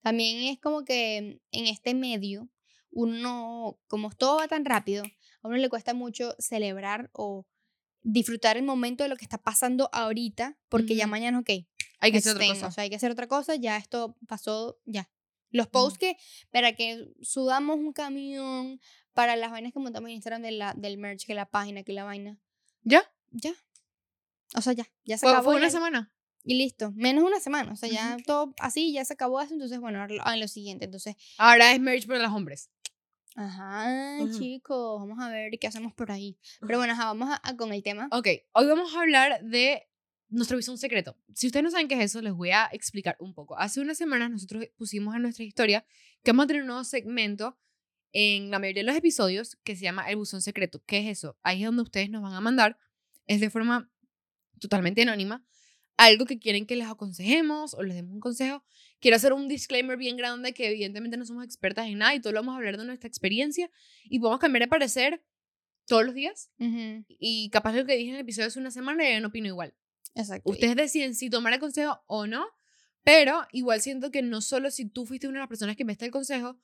[0.00, 2.48] También es como que en este medio,
[2.90, 5.04] uno, como todo va tan rápido,
[5.42, 7.46] a uno le cuesta mucho celebrar o
[8.02, 11.50] disfrutar el momento de lo que está pasando ahorita, porque ya mañana, ok.
[12.00, 12.66] Hay que hacer otra cosa.
[12.66, 15.08] O sea, hay que hacer otra cosa, ya esto pasó, ya.
[15.50, 16.16] Los posts que,
[16.50, 18.80] para que sudamos un camión,
[19.12, 21.92] para las vainas que montamos en Instagram de la, del merch, que la página, que
[21.92, 22.38] la vaina.
[22.82, 23.02] ¿Ya?
[23.30, 23.52] Ya.
[24.54, 24.86] O sea, ya.
[25.04, 25.50] Ya se ¿Fue, acabó.
[25.50, 26.12] ¿Fue una semana?
[26.44, 26.92] Y listo.
[26.92, 27.72] Menos una semana.
[27.72, 29.52] O sea, ya todo así, ya se acabó eso.
[29.52, 30.84] Entonces, bueno, en lo siguiente.
[30.84, 31.16] Entonces.
[31.36, 32.70] Ahora es merch para los hombres.
[33.36, 36.36] Ajá, chicos, vamos a ver qué hacemos por ahí.
[36.60, 38.08] Pero bueno, vamos a, con el tema.
[38.10, 39.88] Ok, hoy vamos a hablar de
[40.30, 41.16] nuestro visón secreto.
[41.34, 43.58] Si ustedes no saben qué es eso, les voy a explicar un poco.
[43.58, 45.84] Hace unas semanas nosotros pusimos en nuestra historia
[46.22, 47.58] que vamos a tener un nuevo segmento
[48.12, 50.82] en la mayoría de los episodios que se llama El Buzón Secreto.
[50.86, 51.36] ¿Qué es eso?
[51.42, 52.78] Ahí es donde ustedes nos van a mandar,
[53.26, 53.90] es de forma
[54.60, 55.44] totalmente anónima,
[55.96, 58.64] algo que quieren que les aconsejemos o les demos un consejo.
[59.00, 62.32] Quiero hacer un disclaimer bien grande que evidentemente no somos expertas en nada y todo
[62.32, 63.70] lo vamos a hablar de nuestra experiencia
[64.04, 65.24] y podemos cambiar de parecer
[65.86, 66.50] todos los días.
[67.08, 69.48] Y capaz lo que dije en el episodio hace una semana y yo no opino
[69.48, 69.74] igual.
[70.14, 70.50] Exacto.
[70.50, 72.46] Ustedes deciden si tomar el consejo o no,
[73.02, 75.92] pero igual siento que no solo si tú fuiste una de las personas que me
[75.92, 76.58] está el consejo,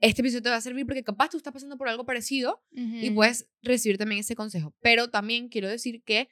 [0.00, 3.10] este episodio te va a servir porque capaz tú estás pasando por algo parecido y
[3.10, 4.74] puedes recibir también ese consejo.
[4.80, 6.28] Pero también quiero decir que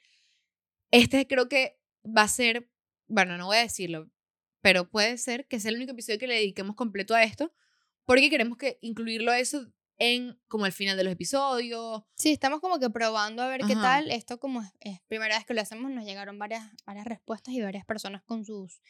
[0.91, 2.69] este creo que va a ser,
[3.07, 4.09] bueno, no voy a decirlo,
[4.61, 7.53] pero puede ser que sea el único episodio que le dediquemos completo a esto,
[8.05, 12.03] porque queremos que incluirlo eso en como el final de los episodios.
[12.15, 14.09] Sí, estamos como que probando a ver qué tal.
[14.09, 17.85] Esto como es, primera vez que lo hacemos, nos llegaron varias, varias respuestas y varias
[17.85, 18.81] personas con sus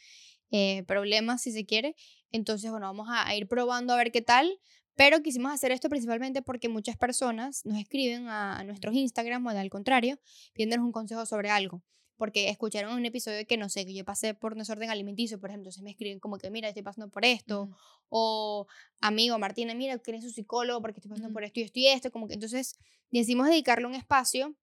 [0.51, 1.95] eh, problemas, si se quiere.
[2.31, 4.59] Entonces, bueno, vamos a, ir probando a ver qué tal.
[4.95, 9.49] Pero quisimos hacer esto principalmente porque muchas personas nos escriben a, a nuestros Instagram o
[9.49, 10.19] al contrario,
[10.53, 11.81] pidiéndonos un consejo sobre algo
[12.19, 15.71] porque escucharon un episodio que no sé, que yo pasé por desorden alimenticio, por ejemplo,
[15.71, 17.69] se me escriben como que, mira, estoy pasando por esto,
[18.09, 18.67] o
[18.99, 20.81] amigo, Martina, mira, ¿quién su psicólogo?
[20.81, 22.77] Porque estoy pasando por esto y esto y esto, como que entonces
[23.09, 24.53] decidimos dedicarle un espacio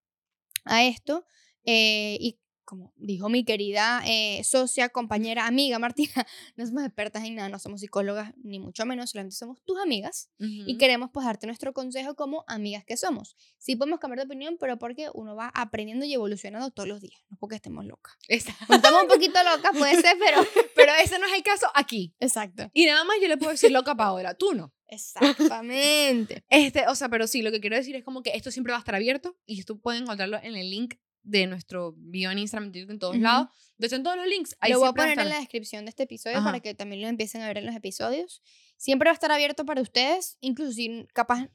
[0.66, 1.24] a esto
[1.64, 6.26] eh, y como dijo mi querida eh, socia, compañera, amiga Martina,
[6.56, 10.28] no somos expertas en nada, no somos psicólogas, ni mucho menos, solamente somos tus amigas
[10.38, 13.36] y queremos pues darte nuestro consejo como amigas que somos.
[13.56, 17.22] Sí podemos cambiar de opinión, pero porque uno va aprendiendo y evolucionando todos los días,
[17.30, 18.14] no porque estemos locas.
[18.28, 20.42] Estamos un poquito locas, puede ser, pero...
[20.74, 22.14] pero ese no es el caso aquí.
[22.20, 22.70] Exacto.
[22.74, 24.72] Y nada más yo le puedo decir loca a Paola, tú no.
[24.88, 26.44] Exactamente.
[26.48, 28.78] Este, o sea, pero sí, lo que quiero decir es como que esto siempre va
[28.78, 30.94] a estar abierto y tú puedes encontrarlo en el link
[31.26, 33.48] de nuestro bio en Instagram, en todos lados.
[33.78, 34.56] En todos los links.
[34.60, 37.08] Ahí lo voy a poner en la descripción de este episodio para que también lo
[37.08, 38.42] empiecen a ver en los episodios.
[38.76, 41.48] Siempre va a estar abierto para ustedes, incluso si capaz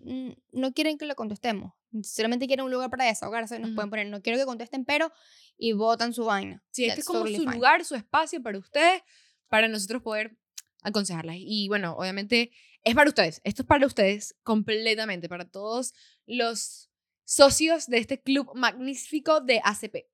[0.51, 1.73] no quieren que lo contestemos.
[2.03, 5.11] Solamente quieren un lugar para desahogarse, nos pueden poner, no quiero que contesten, pero,
[5.57, 6.63] y votan su vaina.
[6.71, 9.01] Sí, este es como su lugar, su espacio para ustedes,
[9.47, 10.37] para nosotros poder
[10.83, 11.37] aconsejarlas.
[11.39, 12.51] Y bueno, obviamente
[12.83, 13.41] es para ustedes.
[13.43, 15.93] Esto es para ustedes completamente, para todos
[16.25, 16.90] los
[17.31, 20.05] socios de este club magnífico de ACP.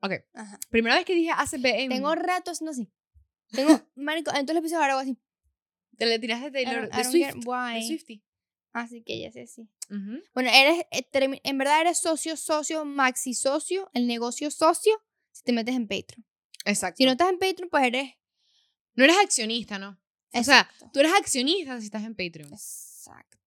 [0.00, 0.12] Ok.
[0.68, 1.90] Primera vez que dije ACP en...
[1.90, 2.90] Tengo ratos no así.
[3.52, 5.16] Tengo, marico, entonces le puse ahora así.
[5.96, 7.34] Te le tiraste de Taylor, de Swift.
[7.34, 8.24] De Swifty.
[8.72, 9.68] Así que ya sé, sí.
[10.34, 15.52] Bueno, eres, eh, en verdad eres socio, socio, maxi socio, el negocio socio, si te
[15.52, 16.26] metes en Patreon.
[16.64, 16.96] Exacto.
[16.96, 18.10] Si no estás en Patreon, pues eres...
[18.94, 20.00] No eres accionista, ¿no?
[20.32, 22.52] O sea, tú eres accionista si estás en Patreon.
[22.52, 23.38] Exacto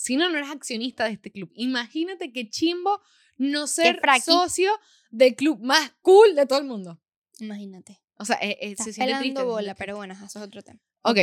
[0.00, 1.50] si no, no eres accionista de este club.
[1.54, 3.00] Imagínate qué chimbo
[3.36, 4.70] no ser socio
[5.10, 7.00] del club más cool de todo el mundo.
[7.38, 8.00] Imagínate.
[8.16, 9.42] O sea, eh, eh, se siente triste.
[9.42, 10.80] bola, pero bueno, eso es otro tema.
[11.02, 11.18] Ok,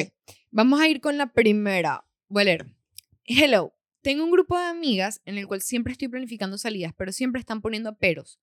[0.49, 2.05] vamos a ir con la primera.
[2.27, 2.65] Voy a leer.
[3.25, 7.39] Hello, tengo un grupo de amigas en el cual siempre estoy planificando salidas, pero siempre
[7.39, 8.39] están poniendo peros.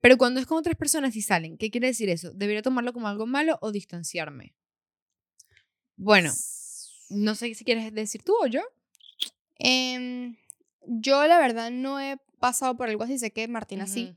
[0.00, 2.32] Pero cuando es con otras personas y salen, ¿qué quiere decir eso?
[2.32, 4.54] ¿Debería tomarlo como algo malo o distanciarme?
[5.96, 6.32] Bueno,
[7.08, 8.60] no sé si quieres decir tú o yo.
[9.68, 10.36] Em,
[10.86, 14.14] yo la verdad no he pasado por algo así, sé que Martina sí,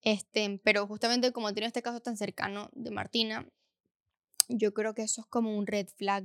[0.00, 3.46] este, pero justamente como tiene este caso tan cercano de Martina,
[4.48, 6.24] yo creo que eso es como un red flag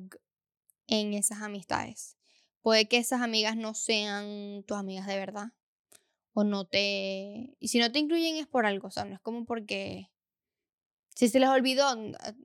[0.88, 2.16] en esas amistades.
[2.62, 5.52] Puede que esas amigas no sean tus amigas de verdad.
[6.34, 7.58] O no te...
[7.60, 10.10] Y si no te incluyen es por algo, o sea, no es como porque...
[11.14, 11.86] Si se les olvidó,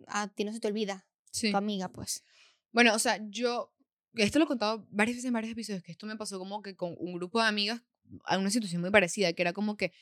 [0.09, 1.07] a, ti no se te olvida.
[1.31, 2.25] Tu amiga, pues.
[2.73, 3.76] Bueno, o sea, yo
[4.17, 6.77] esto lo he contado varias veces en varios episodios, que esto me pasó como que
[6.77, 7.83] con un grupo de amigas
[8.25, 9.93] a una situación muy parecida, que era como que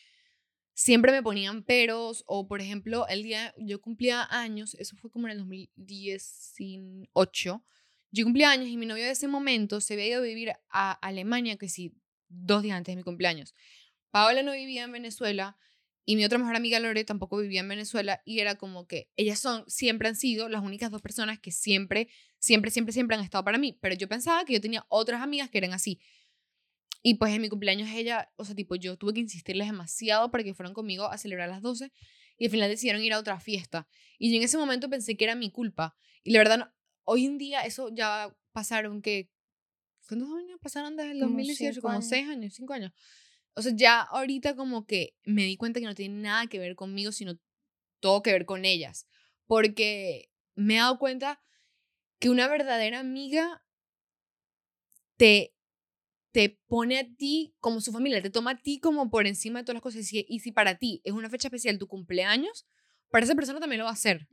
[0.74, 5.26] siempre me ponían peros o, por ejemplo, el día yo cumplía años, eso fue como
[5.26, 7.64] en el 2018,
[8.10, 10.92] yo cumplía años y mi novio de ese momento se había ido a vivir a
[10.92, 11.94] Alemania, que sí,
[12.28, 13.54] dos días antes de mi cumpleaños.
[14.10, 15.56] Paola no vivía en Venezuela
[16.06, 19.38] y mi otra mejor amiga Lore tampoco vivía en Venezuela y era como que ellas
[19.38, 23.42] son, siempre han sido las únicas dos personas que siempre, siempre, siempre, siempre han estado
[23.42, 23.78] para mí.
[23.80, 26.00] Pero yo pensaba que yo tenía otras amigas que eran así.
[27.02, 30.44] Y pues en mi cumpleaños ella, o sea, tipo, yo tuve que insistirles demasiado para
[30.44, 31.90] que fueran conmigo a celebrar las 12
[32.36, 33.88] y al final decidieron ir a otra fiesta.
[34.18, 35.96] Y yo en ese momento pensé que era mi culpa.
[36.22, 36.72] Y la verdad,
[37.04, 39.30] hoy en día eso ya pasaron que...
[40.06, 41.80] ¿Cuántos años pasaron desde el 2018?
[41.80, 42.92] Como 6 años, 5 años.
[43.54, 46.74] O sea, ya ahorita como que me di cuenta que no tiene nada que ver
[46.74, 47.38] conmigo, sino
[48.00, 49.06] todo que ver con ellas.
[49.46, 51.40] Porque me he dado cuenta
[52.18, 53.64] que una verdadera amiga
[55.16, 55.54] te
[56.34, 59.64] te pone a ti como su familia, te toma a ti como por encima de
[59.64, 60.12] todas las cosas.
[60.12, 62.66] Y, si para ti es una fecha especial tu cumpleaños,
[63.08, 64.26] para esa persona también lo va a hacer.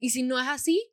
[0.00, 0.90] Y si no es así,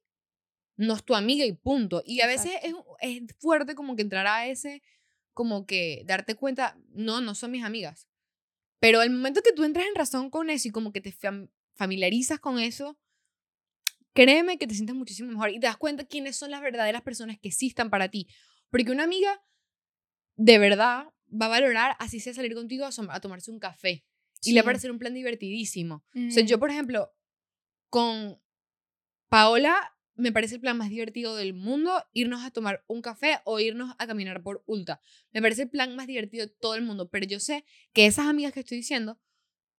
[0.76, 2.04] no es tu amiga y punto.
[2.06, 4.84] Y a veces es, es, fuerte como que entrar a ese,
[5.34, 8.08] como que darte cuenta, no, no son mis amigas.
[8.80, 11.16] Pero el momento que tú entras en razón con eso y como que te
[11.76, 12.98] familiarizas con eso,
[14.14, 17.38] créeme que te sientes muchísimo mejor y te das cuenta quiénes son las verdaderas personas
[17.40, 18.28] que existan para ti.
[18.70, 19.44] Porque una amiga
[20.36, 24.04] de verdad va a valorar así sea salir contigo a, tomarse un café.
[24.44, 26.04] Y le va a parecer un plan divertidísimo.
[26.16, 27.14] O sea, yo, por ejemplo,
[27.90, 28.42] con
[29.30, 33.60] Paola me parece el plan más divertido del mundo irnos a tomar un café o
[33.60, 35.02] irnos a caminar por Ulta.
[35.32, 38.28] Me parece el plan más divertido de todo el mundo, pero yo sé que esas
[38.28, 39.20] amigas que estoy diciendo,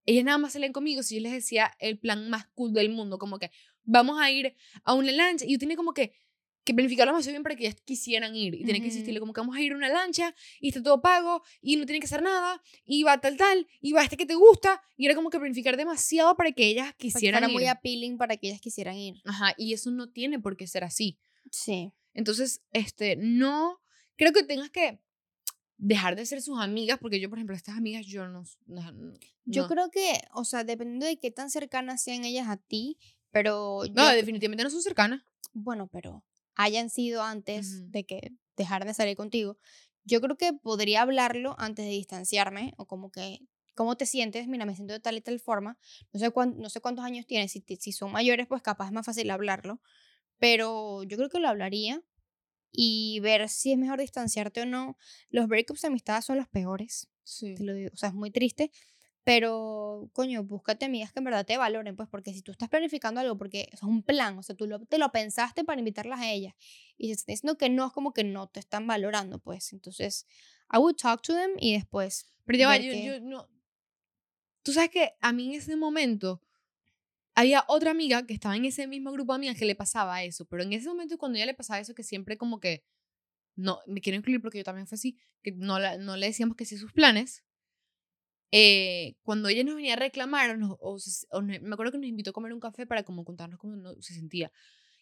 [0.04, 3.18] ellas nada más salen conmigo si yo les decía el plan más cool del mundo,
[3.18, 3.50] como que
[3.84, 6.12] vamos a ir a una lancha y yo tenía como que
[6.64, 9.40] que planificarlo más bien para que ellas quisieran ir y tienen que insistirle como que
[9.40, 12.22] vamos a ir a una lancha y está todo pago y no tiene que hacer
[12.22, 15.38] nada y va tal tal y va este que te gusta y era como que
[15.38, 17.52] planificar demasiado para que ellas quisieran ir.
[17.52, 19.20] muy appealing para que ellas quisieran ir.
[19.24, 21.18] Ajá, y eso no tiene por qué ser así.
[21.50, 21.92] Sí.
[22.14, 23.80] Entonces, este, no,
[24.16, 25.00] creo que tengas que
[25.78, 28.44] dejar de ser sus amigas porque yo, por ejemplo, estas amigas yo no,
[29.44, 32.98] Yo creo que, o sea, dependiendo de qué tan cercanas sean ellas a ti,
[33.32, 33.82] pero...
[33.92, 35.22] No, definitivamente no son cercanas.
[35.52, 36.22] Bueno, pero
[36.54, 39.58] hayan sido antes de que dejar de salir contigo,
[40.04, 43.40] yo creo que podría hablarlo antes de distanciarme o como que,
[43.74, 44.48] ¿cómo te sientes?
[44.48, 45.78] Mira, me siento de tal y tal forma.
[46.12, 49.06] No sé, no sé cuántos años tienes, si, si son mayores, pues capaz es más
[49.06, 49.80] fácil hablarlo,
[50.38, 52.02] pero yo creo que lo hablaría
[52.72, 54.96] y ver si es mejor distanciarte o no.
[55.30, 57.08] Los breakups de amistad son los peores.
[57.24, 57.54] Sí.
[57.54, 57.90] Te lo digo.
[57.92, 58.72] O sea, es muy triste
[59.24, 63.20] pero, coño, búscate amigas que en verdad te valoren, pues, porque si tú estás planificando
[63.20, 66.54] algo, porque es un plan, o sea, tú te lo pensaste para invitarlas a ellas,
[66.96, 69.72] y si estás diciendo que no, es como que no te están valorando, pues.
[69.72, 70.26] Entonces,
[70.72, 72.26] I would talk to them y después.
[72.44, 73.48] Pero ya yo, yo no.
[74.64, 76.40] Tú sabes que a mí en ese momento
[77.34, 80.44] había otra amiga que estaba en ese mismo grupo de amigas que le pasaba eso,
[80.46, 82.84] pero en ese momento cuando ella le pasaba eso, que siempre como que.
[83.54, 86.64] No, me quiero incluir porque yo también fue así, que no, no le decíamos que
[86.64, 87.44] sí sus planes
[88.54, 90.98] eh, cuando ella nos venía a reclamar, o,
[91.42, 94.52] me acuerdo que nos invitó a comer un café para como contarnos cómo se sentía.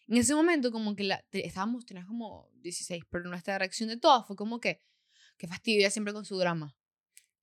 [0.07, 4.25] En ese momento, como que la, estábamos, teníamos como 16, pero nuestra reacción de todas
[4.25, 4.81] fue como que,
[5.37, 6.77] que fastidio, siempre con su drama.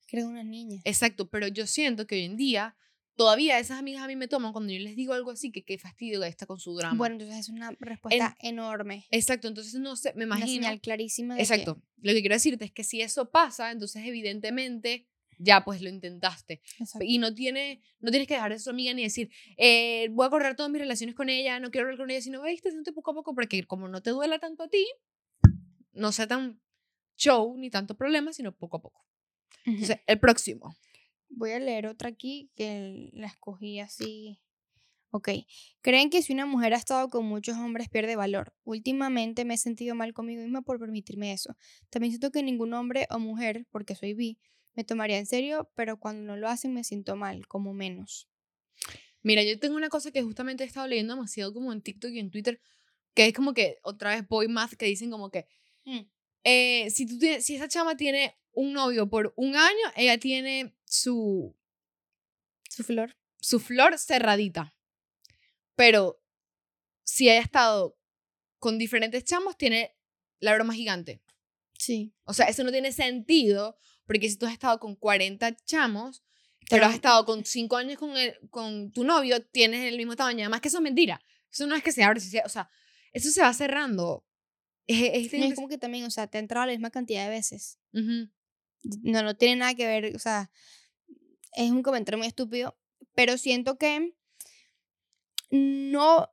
[0.07, 0.81] Creo una niña.
[0.83, 2.75] Exacto, pero yo siento que hoy en día
[3.15, 5.77] todavía esas amigas a mí me toman cuando yo les digo algo así, que qué
[5.77, 6.97] fastidio está con su drama.
[6.97, 9.05] Bueno, entonces es una respuesta enorme.
[9.11, 10.47] Exacto, entonces no sé, me imagino.
[10.47, 11.37] Una señal clarísima.
[11.37, 15.08] exacto, lo que quiero decirte es que si eso pasa, entonces evidentemente
[15.39, 16.61] ya pues lo intentaste.
[16.99, 20.29] Y no, tiene, no tienes que dejar de ser amiga ni decir, eh, voy a
[20.29, 23.11] correr todas mis relaciones con ella, no quiero hablar con ella, sino, viste, siente poco
[23.11, 24.85] a poco, porque como no te duela tanto a ti,
[25.93, 26.61] no sea tan
[27.17, 29.05] show ni tanto problema, sino poco a poco.
[29.65, 30.75] Entonces, el próximo.
[31.29, 34.41] Voy a leer otra aquí que la escogí así.
[35.11, 35.29] Ok.
[35.81, 38.53] ¿Creen que si una mujer ha estado con muchos hombres pierde valor?
[38.63, 41.55] Últimamente me he sentido mal conmigo misma por permitirme eso.
[41.89, 44.39] También siento que ningún hombre o mujer, porque soy bi,
[44.75, 48.29] me tomaría en serio, pero cuando no lo hacen me siento mal, como menos.
[49.21, 52.19] Mira, yo tengo una cosa que justamente he estado leyendo demasiado como en TikTok y
[52.19, 52.61] en Twitter,
[53.13, 55.45] que es como que otra vez boy math, que dicen como que
[55.85, 55.99] mm.
[56.43, 61.55] eh, si, tú si esa chama tiene un novio por un año, ella tiene su...
[62.69, 63.17] Su flor.
[63.39, 64.75] Su flor cerradita.
[65.75, 66.21] Pero
[67.03, 67.97] si haya estado
[68.59, 69.95] con diferentes chamos, tiene
[70.39, 71.21] la broma gigante.
[71.77, 72.13] Sí.
[72.23, 73.77] O sea, eso no tiene sentido
[74.09, 76.23] porque si tú has estado con 40 chamos,
[76.67, 80.39] pero has estado con 5 años con, el, con tu novio, tienes el mismo tamaño.
[80.39, 81.23] Además que eso es mentira.
[81.51, 82.71] Eso no es que se abre, o sea,
[83.13, 84.25] eso se va cerrando
[84.87, 87.77] Es, es, como que también, o sea, te ha entrado la misma cantidad de veces.
[87.91, 90.49] No, no tiene nada que ver, o sea,
[91.53, 92.79] es un comentario muy estúpido,
[93.13, 94.15] pero siento que
[95.51, 96.31] no,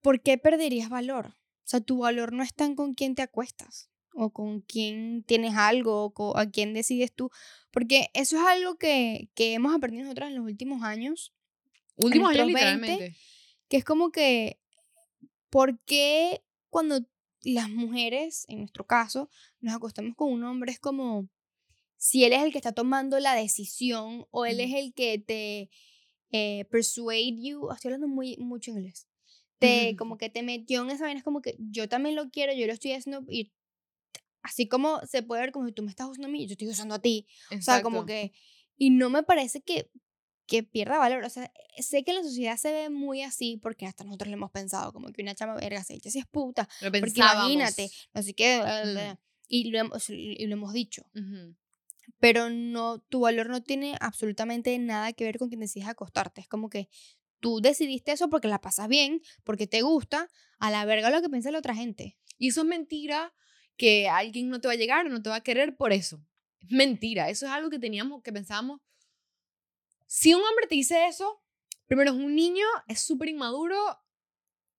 [0.00, 1.26] ¿por qué perderías valor?
[1.28, 5.54] O sea, tu valor no está en con quién te acuestas o con quién tienes
[5.54, 7.30] algo o a quién decides tú,
[7.70, 11.32] porque eso es algo que, que hemos aprendido nosotros en los últimos años.
[11.96, 13.16] Últimos años, literalmente.
[13.68, 14.58] Que es como que,
[15.50, 17.00] ¿por qué cuando
[17.42, 21.28] las mujeres, en nuestro caso, nos acostamos con un hombre es como
[21.96, 25.70] si él es el que está tomando la decisión o él es el que te
[26.32, 29.08] eh, persuade you, estoy hablando muy mucho inglés,
[29.58, 32.52] te como que te metió en esa vaina, es como que yo también lo quiero,
[32.52, 33.52] yo lo estoy haciendo y
[34.46, 36.68] así como se puede ver como si tú me estás usando a mí, yo estoy
[36.68, 38.32] usando a ti, o sea, como que
[38.76, 39.90] y no me parece que
[40.46, 41.24] que pierda valor.
[41.24, 44.36] O sea, sé que en la sociedad se ve muy así porque hasta nosotros lo
[44.36, 46.68] hemos pensado, como que una chama verga se echa si es puta.
[46.82, 49.16] Lo porque imagínate, así que
[49.48, 51.04] y, lo hemos, y lo hemos dicho
[52.18, 56.40] pero no, tu valor no tiene absolutamente nada que ver con quien decides acostarte.
[56.40, 56.88] Es como que
[57.40, 60.28] tú decidiste eso porque la pasas bien, porque te gusta,
[60.58, 62.16] a la verga lo que piensa la otra gente.
[62.38, 63.34] Y eso es mentira
[63.76, 66.24] que alguien no te va a llegar o no te va a querer por eso.
[66.60, 68.80] Es mentira, eso es algo que teníamos, que pensábamos.
[70.06, 71.42] Si un hombre te dice eso,
[71.86, 73.76] primero es un niño, es súper inmaduro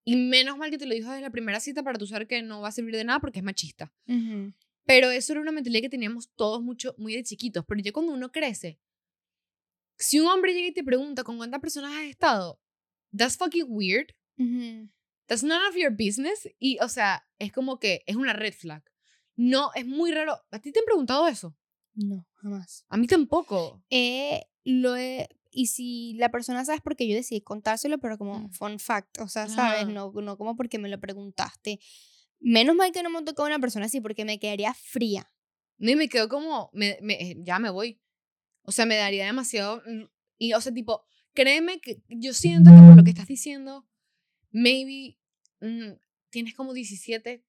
[0.03, 2.41] y menos mal que te lo dijo desde la primera cita para tú saber que
[2.41, 3.93] no va a servir de nada porque es machista.
[4.85, 7.65] Pero eso era una mentalidad que teníamos todos mucho, muy de chiquitos.
[7.67, 8.79] Pero ya cuando uno crece,
[9.97, 12.59] si un hombre llega y te pregunta con cuántas personas has estado,
[13.15, 14.13] that's fucking weird.
[15.27, 16.49] That's none of your business.
[16.59, 18.83] Y, o sea, es como que es una red flag.
[19.35, 20.39] No, es muy raro.
[20.51, 21.55] ¿A ti te han preguntado eso?
[21.93, 22.85] No, jamás.
[22.89, 23.83] A mí tampoco.
[23.89, 28.51] Eh, lo he, y si la persona sabes porque yo decidí contárselo, pero como mm.
[28.51, 31.79] fun fact, o sea, sabes, no, no como porque me lo preguntaste.
[32.39, 35.31] Menos mal que no me tocó una persona así porque me quedaría fría.
[35.77, 37.99] No, y me quedo como, me, me, eh, ya me voy.
[38.63, 39.81] O sea, me daría demasiado...
[39.85, 40.03] Mm,
[40.39, 43.87] y, o sea, tipo, créeme que yo siento que por lo que estás diciendo,
[44.57, 45.17] maybe
[45.61, 45.93] mm,
[46.29, 47.45] tienes como 17,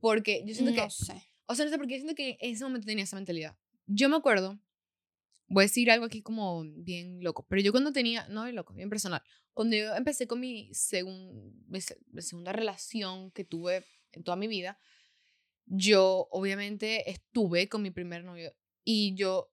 [0.00, 0.82] porque yo siento que...
[0.82, 1.22] No sé.
[1.46, 3.56] O sea, no sé, porque yo siento que en ese momento tenía esa mentalidad.
[3.86, 4.58] Yo me acuerdo,
[5.48, 8.74] voy a decir algo aquí como bien loco, pero yo cuando tenía, no bien loco,
[8.74, 9.22] bien personal,
[9.54, 11.80] cuando yo empecé con mi, segun, mi
[12.22, 14.78] segunda relación que tuve en toda mi vida,
[15.66, 18.52] yo obviamente estuve con mi primer novio
[18.84, 19.50] y yo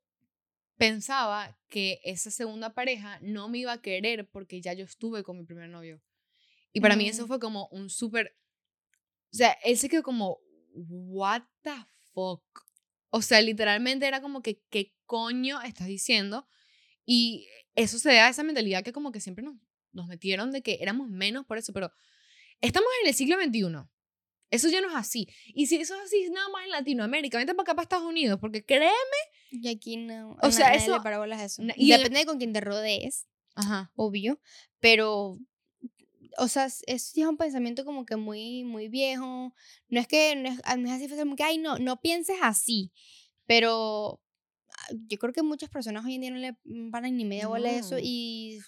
[0.77, 5.37] pensaba que esa segunda pareja no me iba a querer porque ya yo estuve con
[5.37, 6.01] mi primer novio.
[6.73, 7.27] Y para mí eso mm.
[7.27, 8.35] fue como un súper...
[9.31, 10.39] O sea, él se quedó como,
[10.73, 11.71] what the
[12.13, 12.43] fuck.
[13.09, 16.47] O sea, literalmente era como que, ¿qué coño estás diciendo?
[17.05, 19.55] Y eso se da a esa mentalidad que como que siempre nos,
[19.91, 21.91] nos metieron de que éramos menos por eso, pero
[22.61, 23.87] estamos en el siglo XXI.
[24.49, 25.27] Eso ya no es así.
[25.47, 27.39] Y si eso es así, nada más en Latinoamérica.
[27.39, 28.93] Vente para acá, para Estados Unidos, porque créeme.
[29.49, 30.37] Y aquí no.
[30.43, 30.95] O sea, eso.
[30.95, 31.63] eso.
[31.75, 33.27] y depende de con quién te rodees.
[33.55, 33.91] Ajá.
[33.95, 34.39] Obvio.
[34.79, 35.39] Pero.
[36.37, 39.53] O sea, es ya un pensamiento como que muy, muy viejo.
[39.89, 40.35] No es que.
[40.35, 42.91] No es, no es así como que, ay, no, no pienses así.
[43.45, 44.21] Pero.
[44.69, 47.69] Ah, yo creo que muchas personas hoy en día no le van ni media bola
[47.69, 47.97] a eso.
[47.99, 48.59] Y.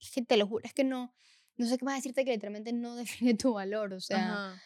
[0.00, 1.14] Es que te lo juro, es que no.
[1.56, 3.92] No sé qué más decirte que literalmente no define tu valor.
[3.92, 4.60] O sea.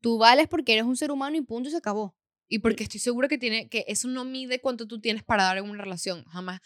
[0.00, 2.16] Tú vales porque eres un ser humano y punto y se acabó.
[2.48, 5.58] Y porque estoy segura que, tiene, que eso no mide cuánto tú tienes para dar
[5.58, 6.60] en una relación, jamás.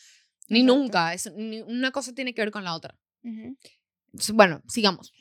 [0.49, 1.15] Ni nunca.
[1.15, 2.99] Eso, ni una cosa tiene que ver con la otra.
[4.33, 5.13] Bueno, sigamos.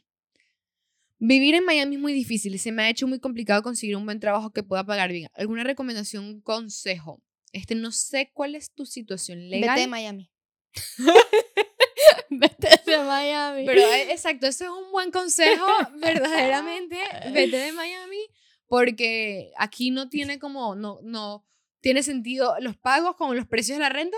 [1.19, 4.21] Vivir en Miami es muy difícil se me ha hecho muy complicado conseguir un buen
[4.21, 5.30] trabajo que pueda pagar bien.
[5.34, 7.21] ¿Alguna recomendación, consejo?
[7.52, 9.71] Este, no sé cuál es tu situación legal.
[9.71, 10.32] Vete de Miami.
[12.30, 13.65] vete de Miami.
[13.65, 15.65] Pero eh, exacto, ese es un buen consejo,
[15.99, 16.97] verdaderamente.
[17.34, 18.19] Vete de Miami,
[18.67, 21.45] porque aquí no tiene como, no, no
[21.82, 24.17] tiene sentido los pagos con los precios de la renta.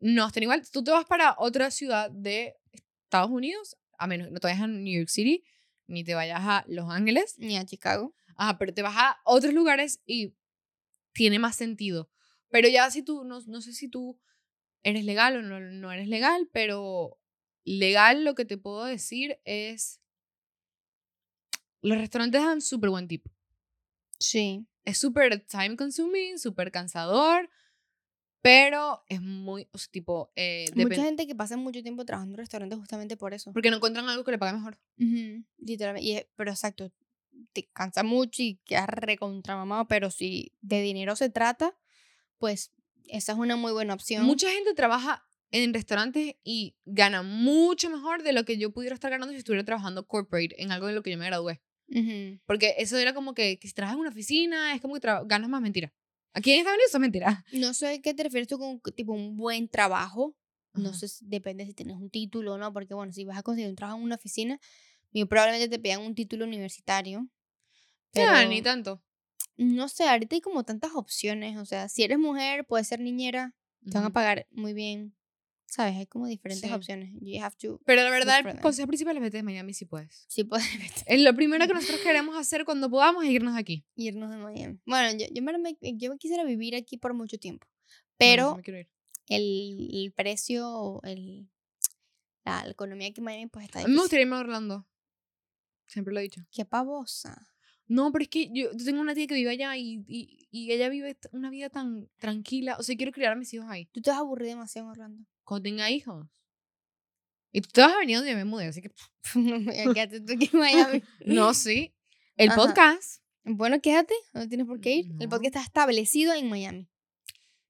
[0.00, 0.68] No están igual.
[0.70, 2.56] Tú te vas para otra ciudad de
[3.14, 5.44] Estados Unidos, a menos que no te vayas a New York City,
[5.86, 7.38] ni te vayas a Los Ángeles.
[7.38, 8.12] Ni a Chicago.
[8.36, 10.34] Ajá, pero te vas a otros lugares y
[11.12, 12.10] tiene más sentido.
[12.50, 14.18] Pero ya si tú, no, no sé si tú
[14.82, 17.20] eres legal o no, no eres legal, pero
[17.62, 20.00] legal lo que te puedo decir es,
[21.82, 23.30] los restaurantes dan súper buen tipo.
[24.18, 24.66] Sí.
[24.84, 27.48] Es súper time consuming, súper cansador,
[28.44, 30.30] pero es muy, o sea, tipo...
[30.36, 33.54] Eh, Mucha gente que pasa mucho tiempo trabajando en restaurantes justamente por eso.
[33.54, 34.78] Porque no encuentran algo que le pague mejor.
[35.56, 36.28] Literalmente.
[36.36, 36.92] pero exacto,
[37.54, 41.74] te cansa mucho y quedas recontra pero si de dinero se trata,
[42.36, 42.70] pues
[43.06, 44.26] esa es una muy buena opción.
[44.26, 49.10] Mucha gente trabaja en restaurantes y gana mucho mejor de lo que yo pudiera estar
[49.10, 51.62] ganando si estuviera trabajando corporate en algo de lo que yo me gradué.
[52.44, 55.48] Porque eso era como que, que si trabajas en una oficina, es como que ganas
[55.48, 55.94] más mentira.
[56.34, 57.44] Aquí en Estados Unidos eso es mentira.
[57.52, 60.36] No sé qué te refieres tú con tipo un buen trabajo.
[60.74, 63.70] No sé, depende si tienes un título o no, porque bueno, si vas a conseguir
[63.70, 64.58] un trabajo en una oficina,
[65.28, 67.28] probablemente te pidan un título universitario.
[68.12, 69.00] Pero, ni tanto.
[69.56, 71.56] No sé, ahorita hay como tantas opciones.
[71.58, 73.54] O sea, si eres mujer, puedes ser niñera,
[73.84, 75.14] te van a pagar muy bien.
[75.74, 75.96] ¿Sabes?
[75.96, 77.10] Hay como diferentes opciones.
[77.20, 80.24] You have to Pero la verdad, el consejo principal es vete de Miami si puedes.
[80.28, 80.64] Sí puedes.
[81.08, 83.84] Es lo primero que nosotros queremos hacer cuando podamos es irnos aquí.
[83.96, 84.78] Irnos de Miami.
[84.86, 87.66] Bueno, yo, yo, me, yo me quisiera vivir aquí por mucho tiempo.
[88.16, 88.56] Pero
[89.26, 91.50] el, el, precio, el,
[92.44, 93.86] la, economía aquí en Miami, pues está difícil.
[93.86, 94.86] A mí me gustaría irme a Orlando.
[95.88, 96.46] Siempre lo he dicho.
[96.52, 97.48] Qué pavosa.
[97.88, 100.88] No, pero es que yo, tengo una tía que vive allá y, y, y, ella
[100.88, 102.76] vive una vida tan tranquila.
[102.78, 103.86] O sea, quiero criar a mis hijos ahí.
[103.86, 105.33] Tú te vas a aburrir demasiado en Orlando.
[105.44, 106.26] Cuando tenga hijos.
[107.52, 108.90] Y tú te vas a venir donde me mudé, así que.
[109.94, 111.02] quédate tú aquí en Miami.
[111.24, 111.94] no, sí.
[112.36, 113.22] El podcast.
[113.44, 115.12] Bueno, quédate, no tienes por qué ir.
[115.20, 116.88] El podcast está establecido en Miami.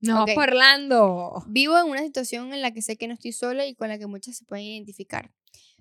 [0.01, 1.45] No, por Orlando.
[1.49, 3.99] Vivo en una situación en la que sé que no estoy sola y con la
[3.99, 5.33] que muchas se pueden identificar.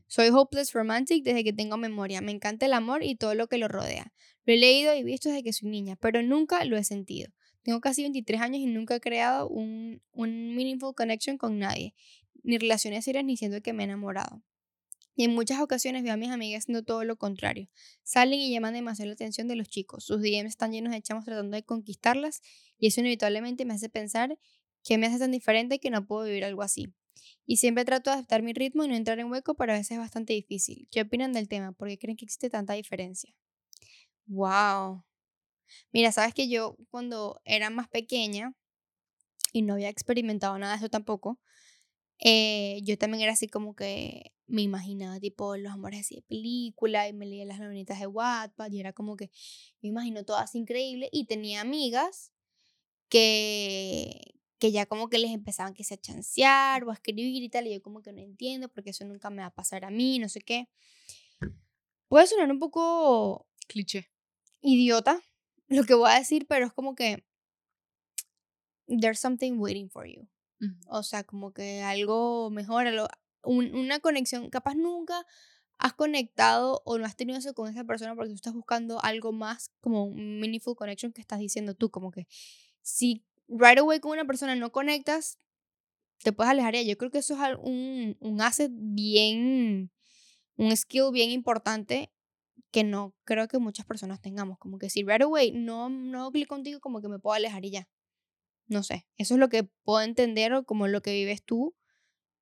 [0.08, 2.22] Soy hopeless romantic desde que tengo memoria.
[2.22, 4.14] Me encanta el amor y todo lo que lo rodea.
[4.46, 7.32] Lo he leído y visto desde que soy niña, pero nunca lo he sentido.
[7.64, 11.94] Tengo casi 23 años y nunca he creado un, un meaningful connection con nadie,
[12.44, 14.44] ni relaciones serias ni siento que me he enamorado.
[15.16, 17.70] Y en muchas ocasiones veo a mis amigas haciendo todo lo contrario.
[18.04, 20.06] Salen y llaman demasiado la atención de los chicos.
[20.06, 22.42] Sus DMs están llenos de chamos tratando de conquistarlas
[22.80, 24.38] y eso inevitablemente me hace pensar
[24.84, 26.94] que me hace tan diferente que no puedo vivir algo así.
[27.46, 29.92] Y siempre trato de adaptar mi ritmo y no entrar en hueco, pero a veces
[29.92, 30.88] es bastante difícil.
[30.92, 31.74] ¿Qué opinan del tema?
[31.74, 33.34] ¿Por qué creen que existe tanta diferencia?
[34.28, 35.04] Wow.
[35.92, 38.54] Mira, sabes que yo cuando era más pequeña
[39.52, 41.40] y no había experimentado nada de eso tampoco,
[42.20, 47.08] eh, yo también era así como que me imaginaba tipo los amores así de película
[47.08, 49.32] y me leía las novelitas de Wattpad y era como que
[49.82, 52.32] me imagino todo así increíble y tenía amigas
[53.10, 57.50] que, que ya como que les empezaban que se a chancear o a escribir y
[57.50, 59.92] tal, y yo como que no entiendo porque eso nunca me va a pasar a
[59.92, 60.70] mí, no sé qué.
[62.08, 63.48] Puede sonar un poco...
[63.68, 64.10] Cliché.
[64.62, 65.22] Idiota
[65.68, 67.26] lo que voy a decir, pero es como que...
[68.88, 70.28] There's something waiting for you.
[70.88, 72.88] O sea, como que algo mejor,
[73.44, 75.26] una conexión, capaz nunca
[75.78, 79.34] has conectado o no has tenido eso con esa persona porque tú estás buscando algo
[79.34, 82.28] más como un meaningful connection que estás diciendo tú, como que
[82.82, 85.38] si right away con una persona no conectas,
[86.20, 86.76] te puedes alejar.
[86.76, 89.92] Yo creo que eso es un, un asset bien,
[90.56, 92.13] un skill bien importante
[92.72, 94.58] que no creo que muchas personas tengamos.
[94.60, 97.72] Como que si right away no, no clic contigo, como que me puedo alejar y
[97.72, 97.88] ya.
[98.68, 101.76] No sé, eso es lo que puedo entender o como lo que vives tú.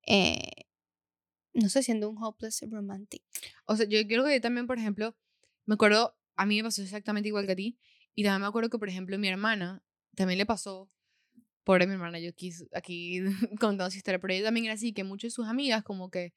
[0.06, 0.66] Eh,
[1.54, 3.24] no sé, siendo un hopeless romantic.
[3.66, 5.16] O sea, yo creo que también, por ejemplo,
[5.66, 7.80] me acuerdo, a mí me pasó exactamente igual que a ti.
[8.16, 9.84] Y también me acuerdo que, por ejemplo, mi hermana
[10.16, 10.90] también le pasó
[11.64, 13.22] pobre mi hermana, yo aquí, aquí
[13.60, 16.34] contando su historia, pero ella también era así, que muchas de sus amigas como que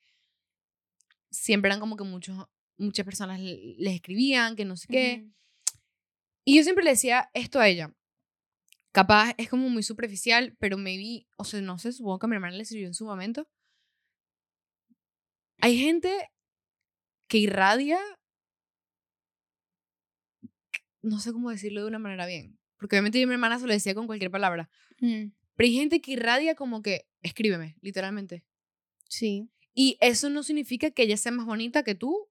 [1.30, 2.46] siempre eran como que muchos,
[2.76, 5.26] muchas personas les escribían, que no sé qué.
[6.44, 7.94] Y yo siempre le decía esto a ella.
[8.92, 12.28] Capaz es como muy superficial, pero me vi, o sea, no sé, supongo que a
[12.28, 13.48] mi hermana le sirvió en su momento.
[15.60, 16.30] Hay gente
[17.26, 17.98] que irradia,
[21.02, 23.72] no sé cómo decirlo de una manera bien, porque obviamente yo mi hermana se lo
[23.72, 24.68] decía con cualquier palabra.
[25.00, 25.32] Mm.
[25.56, 28.44] Pero hay gente que irradia como que, escríbeme, literalmente.
[29.08, 29.48] Sí.
[29.72, 32.28] Y eso no significa que ella sea más bonita que tú,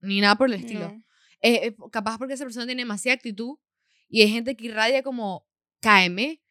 [0.00, 0.92] ni nada por el estilo.
[1.40, 3.58] Eh, capaz porque esa persona tiene demasiada actitud
[4.08, 5.46] y hay gente que irradia como,
[5.80, 6.42] cáeme,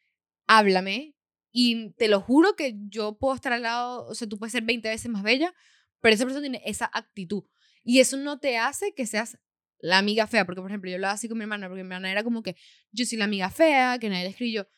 [0.46, 1.14] háblame,
[1.50, 4.62] y te lo juro que yo puedo estar al lado, o sea, tú puedes ser
[4.62, 5.54] 20 veces más bella,
[6.00, 7.44] pero esa persona tiene esa actitud.
[7.82, 9.38] Y eso no te hace que seas
[9.80, 12.10] la amiga fea, porque por ejemplo yo hablaba así con mi hermana, porque mi hermana
[12.10, 12.56] era como que
[12.92, 14.68] yo soy la amiga fea, que nadie le escribió.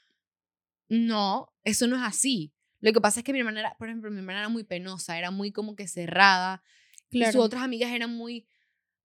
[0.89, 2.53] No, eso no es así.
[2.81, 5.19] Lo que pasa es que mi hermana era, por ejemplo, mi hermana era muy penosa,
[5.19, 6.63] era muy como que cerrada.
[7.11, 7.31] Claro.
[7.31, 8.47] Y sus otras amigas eran muy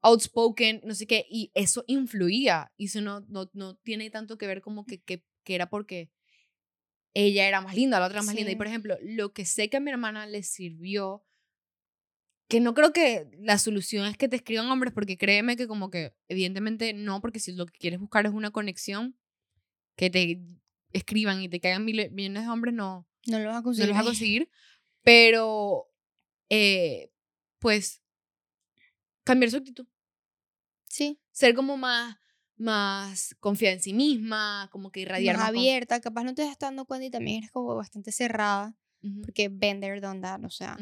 [0.06, 2.72] outspoken, no sé qué, y eso influía.
[2.78, 6.12] Y eso no, no, no tiene tanto que ver como que, que, que era porque
[7.16, 8.52] ella era más linda, la otra era más linda.
[8.52, 11.26] Y por ejemplo, lo que sé que a mi hermana le sirvió
[12.48, 15.90] que no creo que la solución es que te escriban hombres, porque créeme que como
[15.90, 19.18] que evidentemente no, porque si lo que quieres buscar es una conexión,
[19.96, 20.40] que te
[20.94, 23.88] escriban y te caigan millones de hombres, no, no lo vas a conseguir.
[23.88, 24.50] No lo vas a conseguir,
[25.02, 25.90] pero
[26.50, 27.12] eh,
[27.58, 28.04] pues
[29.24, 29.88] cambiar su actitud.
[30.96, 31.20] Sí.
[31.32, 32.18] Ser como más,
[32.56, 35.50] más confiada en sí misma, como que irradiar más.
[35.50, 38.76] abierta, capaz no te estás dando cuenta y también eres como bastante cerrada,
[39.24, 40.78] porque been there, done that, o sea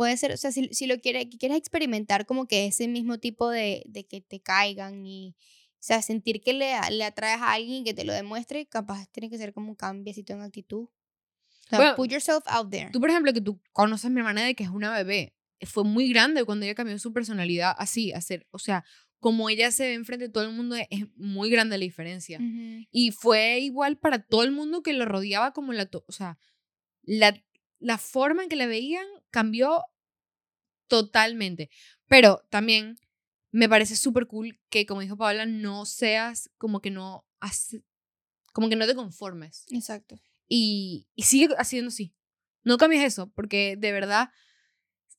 [0.00, 3.50] puede ser, o sea, si, si lo quieres, quieres experimentar como que ese mismo tipo
[3.50, 5.36] de, de que te caigan y,
[5.72, 9.28] o sea, sentir que le, le atraes a alguien que te lo demuestre, capaz tiene
[9.28, 10.88] que ser como un cambiecito en actitud.
[11.70, 12.88] O sea, put yourself out there.
[12.92, 15.84] Tú, por ejemplo, que tú conoces a mi hermana de que es una bebé, fue
[15.84, 18.86] muy grande cuando ella cambió su personalidad así, hacer, o sea,
[19.20, 22.40] como ella se ve enfrente de todo el mundo, es muy grande la diferencia.
[22.90, 26.38] Y fue igual para todo el mundo que lo rodeaba como la, o sea,
[27.02, 27.40] la,
[27.78, 29.84] la forma en que la veían cambió
[30.88, 31.70] totalmente.
[32.06, 32.96] Pero también
[33.52, 37.26] me parece súper cool que, como dijo Paola, no seas como que no,
[38.52, 39.66] como que no te conformes.
[39.70, 40.20] Exacto.
[40.48, 42.14] Y, y sigue haciendo así.
[42.62, 44.30] No cambies eso, porque de verdad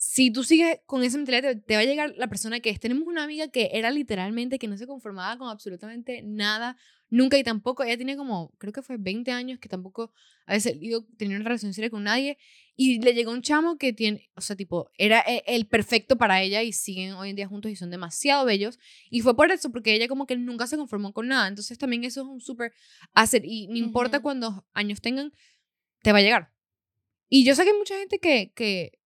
[0.03, 2.79] si tú sigues con esa mentalidad, te, va a llegar la persona que es.
[2.79, 6.75] Tenemos una amiga que era literalmente que no se conformaba con absolutamente nada,
[7.11, 7.83] nunca y tampoco.
[7.83, 10.11] Ella tiene como, creo que fue 20 años, que tampoco
[10.47, 10.79] a veces
[11.17, 12.39] tenía una relación seria con nadie.
[12.75, 16.41] Y le llegó un chamo que tiene, o sea, tipo, era e, el perfecto para
[16.41, 18.79] ella y siguen hoy en día juntos y son demasiado bellos.
[19.11, 21.47] Y fue por eso, porque ella como que nunca se conformó con nada.
[21.47, 22.73] Entonces también eso es un súper
[23.13, 23.43] hacer.
[23.45, 25.31] Y no importa cuántos años tengan,
[26.01, 26.51] te va a llegar.
[27.29, 29.00] Y yo sé que hay mucha gente que, que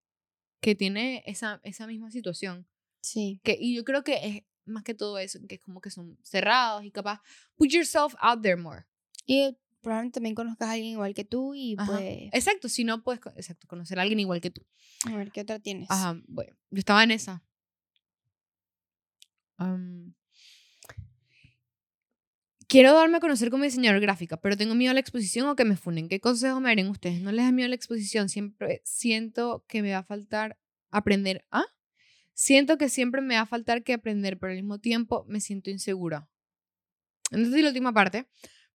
[0.66, 2.66] que tiene esa, esa misma situación.
[3.00, 3.40] Sí.
[3.44, 6.18] Que, y yo creo que es más que todo eso, que es como que son
[6.24, 7.22] cerrados y capaz,
[7.56, 8.84] put yourself out there more.
[9.28, 12.02] Y probablemente también conozcas a alguien igual que tú y pues...
[12.34, 14.66] Exacto, si no puedes, exacto, conocer a alguien igual que tú.
[15.06, 15.86] A ver, ¿qué otra tienes?
[15.92, 17.44] Ajá, bueno, yo estaba en esa.
[22.76, 25.64] Quiero darme a conocer como diseñador gráfica, pero tengo miedo a la exposición o que
[25.64, 26.10] me funen.
[26.10, 27.22] ¿Qué consejo me darían ustedes?
[27.22, 28.28] ¿No les da miedo a la exposición?
[28.28, 30.60] Siempre siento que me va a faltar
[30.92, 31.46] aprender.
[31.52, 31.64] ¿Ah?
[32.34, 35.70] Siento que siempre me va a faltar que aprender, pero al mismo tiempo me siento
[35.70, 36.28] insegura.
[37.32, 38.28] Entonces, la última parte.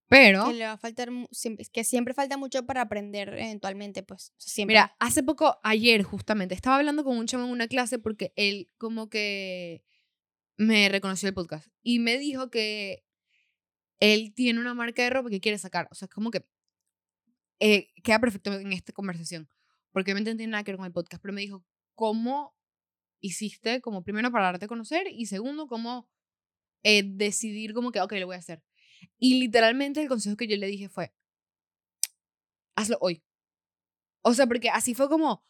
[0.08, 0.46] Pero.
[0.46, 1.10] Que le va a faltar.
[1.70, 4.32] Que siempre falta mucho para aprender eventualmente, pues.
[4.38, 4.76] Siempre.
[4.76, 8.70] Mira, hace poco, ayer justamente, estaba hablando con un chamo en una clase porque él,
[8.78, 9.84] como que.
[10.56, 11.68] Me reconoció el podcast.
[11.82, 13.04] Y me dijo que
[14.00, 15.88] él tiene una marca de ropa que quiere sacar.
[15.90, 16.44] O sea, es como que
[17.60, 19.48] eh, queda perfecto en esta conversación.
[19.92, 22.56] Porque obviamente no tiene nada que ver con el podcast, pero me dijo, ¿cómo
[23.20, 26.08] hiciste como primero para darte a conocer y segundo, cómo
[26.82, 28.62] eh, decidir como que, ok, lo voy a hacer?
[29.18, 31.12] Y literalmente el consejo que yo le dije fue,
[32.76, 33.22] hazlo hoy.
[34.22, 35.44] O sea, porque así fue como,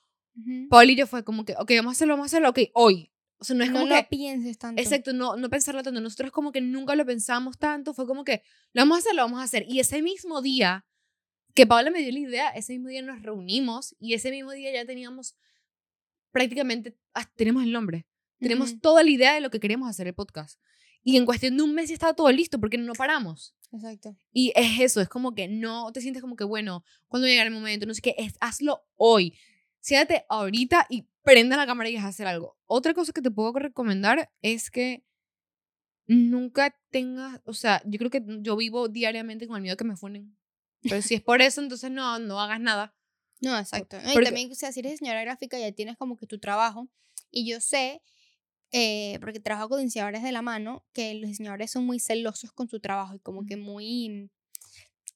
[0.68, 3.12] Paul y yo fue como que, ok, vamos a hacerlo, vamos a hacerlo, ok, hoy.
[3.40, 4.80] O sea, no es como lo pienses tanto.
[4.80, 6.00] Exacto, no, no pensarlo tanto.
[6.00, 7.94] Nosotros como que nunca lo pensamos tanto.
[7.94, 8.42] Fue como que
[8.74, 9.64] lo vamos a hacer, lo vamos a hacer.
[9.66, 10.84] Y ese mismo día
[11.54, 14.72] que Paula me dio la idea, ese mismo día nos reunimos y ese mismo día
[14.72, 15.36] ya teníamos
[16.32, 18.06] prácticamente, ah, tenemos el nombre.
[18.38, 20.58] Tenemos toda la idea de lo que queríamos hacer el podcast.
[21.02, 23.54] Y en cuestión de un mes ya estaba todo listo porque no paramos.
[23.72, 24.16] Exacto.
[24.32, 27.50] Y es eso, es como que no te sientes como que, bueno, cuando llegue el
[27.50, 29.36] momento, no sé qué, es, hazlo hoy.
[29.80, 32.56] Siéntate ahorita y prenda la cámara y a hacer algo.
[32.66, 35.04] Otra cosa que te puedo recomendar es que
[36.06, 39.96] nunca tengas, o sea, yo creo que yo vivo diariamente con el miedo que me
[39.96, 40.36] funen.
[40.82, 42.94] Pero si es por eso, entonces no, no hagas nada.
[43.40, 43.96] No, exacto.
[43.98, 46.88] y también, o sea, si eres diseñadora gráfica, ya tienes como que tu trabajo.
[47.30, 48.02] Y yo sé,
[48.72, 52.68] eh, porque trabajo con diseñadores de la mano, que los diseñadores son muy celosos con
[52.68, 54.30] su trabajo y como que muy...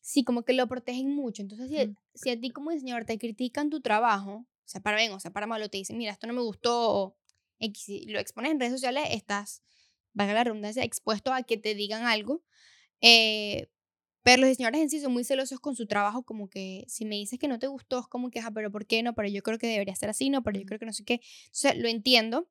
[0.01, 1.43] Sí, como que lo protegen mucho.
[1.43, 5.13] Entonces, si, si a ti como diseñador te critican tu trabajo, o sea, para bien,
[5.13, 7.17] o sea, para malo, te dicen, mira, esto no me gustó, o
[7.61, 9.63] lo expones en redes sociales, estás,
[10.13, 12.43] valga la redundancia, expuesto a que te digan algo.
[13.01, 13.69] Eh,
[14.23, 17.17] pero los diseñadores en sí son muy celosos con su trabajo, como que si me
[17.17, 19.15] dices que no te gustó, es como que, ah, pero ¿por qué no?
[19.15, 21.21] Pero yo creo que debería ser así, no, pero yo creo que no sé qué.
[21.47, 22.49] Entonces, lo entiendo.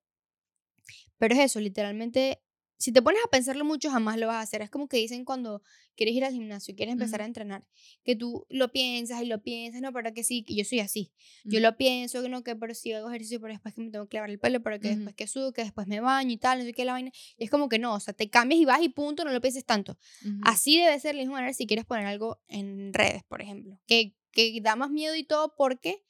[1.18, 2.42] Pero es eso, literalmente
[2.84, 4.62] si te pones a pensarlo mucho, jamás lo vas a hacer.
[4.62, 5.62] Es como que dicen cuando
[5.96, 7.66] quieres ir al gimnasio, quieres empezar a entrenar,
[8.04, 11.14] que tú lo piensas y lo piensas, no, para que sí, que yo soy así.
[11.46, 14.10] Yo lo pienso, que no, que pero si hago ejercicio, pero después que me tengo
[14.10, 16.60] que lavar el pelo, pero que después que subo, que después me baño y tal,
[16.60, 17.10] no sé qué la vaina.
[17.38, 19.40] Y es como que no, o sea, te cambias y vas y punto, no lo
[19.40, 19.98] pienses tanto.
[20.44, 24.18] Así debe ser la misma manera si quieres poner algo en redes, por ejemplo, que,
[24.34, 26.04] que da más miedo y todo porque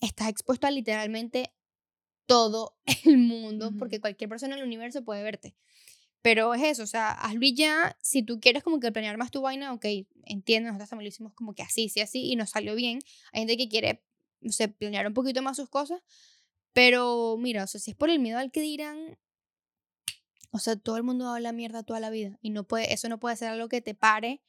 [0.00, 1.52] estás expuesto a literalmente
[2.30, 5.56] todo el mundo, porque cualquier persona en el universo puede verte.
[6.22, 7.96] Pero es eso, o sea, hazlo ya.
[8.02, 9.86] Si tú quieres como que planear más tu vaina, ok,
[10.24, 12.98] entiendo, nosotros también lo hicimos como que así, sí, así, y nos salió bien.
[13.32, 14.02] Hay gente que quiere,
[14.40, 16.02] no sé, planear un poquito más sus cosas.
[16.72, 19.18] Pero mira, o sea, si es por el miedo al que dirán,
[20.50, 22.38] o sea, todo el mundo habla mierda toda la vida.
[22.42, 24.42] Y no puede, eso no puede ser algo que te pare,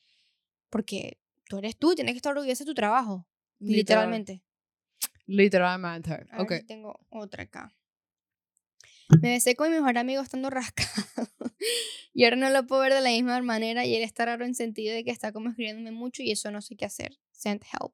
[0.69, 3.28] porque tú eres tú, tienes que estar orgullosa de tu trabajo.
[3.59, 4.43] Literalmente.
[5.26, 6.28] Literalmente.
[6.38, 6.53] ok.
[6.67, 7.74] tengo otra acá.
[9.22, 11.30] Me besé con mi mejor amigo estando rascado.
[12.14, 14.55] Y ahora no lo puedo ver de la misma manera y él está raro en
[14.55, 17.20] sentido de que está como escribiéndome mucho y eso no sé qué hacer.
[17.32, 17.93] Send help.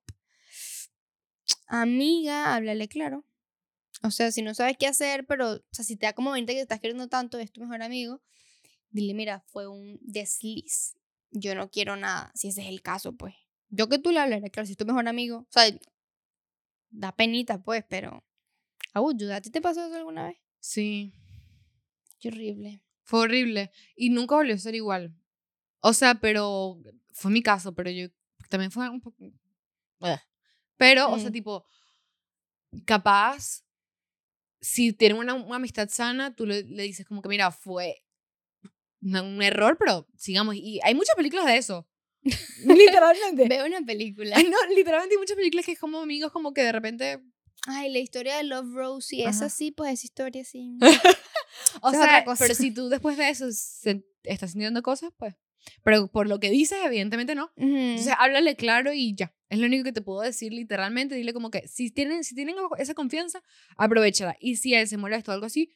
[1.67, 3.25] Amiga, háblale claro.
[4.03, 6.53] O sea, si no sabes qué hacer, pero, o sea, si te da como 20
[6.53, 8.21] que estás queriendo tanto, es tu mejor amigo,
[8.89, 10.95] dile, mira, fue un desliz.
[11.31, 13.35] Yo no quiero nada, si ese es el caso, pues.
[13.69, 15.65] Yo que tú le hablaré, claro, si es tu mejor amigo, o sea,
[16.89, 18.23] da penita, pues, pero.
[18.93, 20.37] ¿a ti te pasó eso alguna vez?
[20.59, 21.13] Sí.
[22.19, 22.81] Qué horrible.
[23.07, 23.71] Fue horrible.
[23.95, 25.15] Y nunca volvió a ser igual.
[25.79, 26.77] O sea, pero.
[27.13, 28.09] Fue mi caso, pero yo.
[28.49, 29.17] También fue un poco.
[30.75, 31.33] Pero, o sea, mm.
[31.33, 31.65] tipo.
[32.85, 33.63] Capaz.
[34.59, 38.03] Si tienen una, amistad sana, tú le, le, dices como que, mira, fue
[39.01, 40.55] un error, pero sigamos.
[40.55, 41.87] Y hay muchas películas de eso.
[42.65, 43.47] literalmente.
[43.47, 44.35] Veo una película.
[44.43, 47.21] No, literalmente hay muchas películas que es como amigos, como que de repente.
[47.67, 50.77] Ay, la historia de Love Rose y esa sí, pues esa historia sí.
[51.81, 55.35] o sea, pero si tú después de eso estás sintiendo cosas, pues.
[55.83, 57.51] Pero por lo que dices, evidentemente no.
[57.55, 59.33] Entonces, háblale claro y ya.
[59.49, 61.15] Es lo único que te puedo decir literalmente.
[61.15, 63.41] Dile como que si tienen, si tienen esa confianza,
[63.77, 64.35] aprovechala.
[64.39, 65.71] Y si él se molesta o algo así,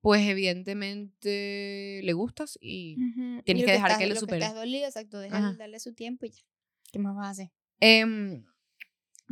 [0.00, 2.96] pues evidentemente le gustas y
[3.44, 4.40] tienes que, dejar que, lo, supere.
[4.40, 6.42] Que estás dolido, exacto, darle su tiempo y ya.
[6.90, 7.50] ¿Qué más vas a hacer?
[7.78, 8.44] Em,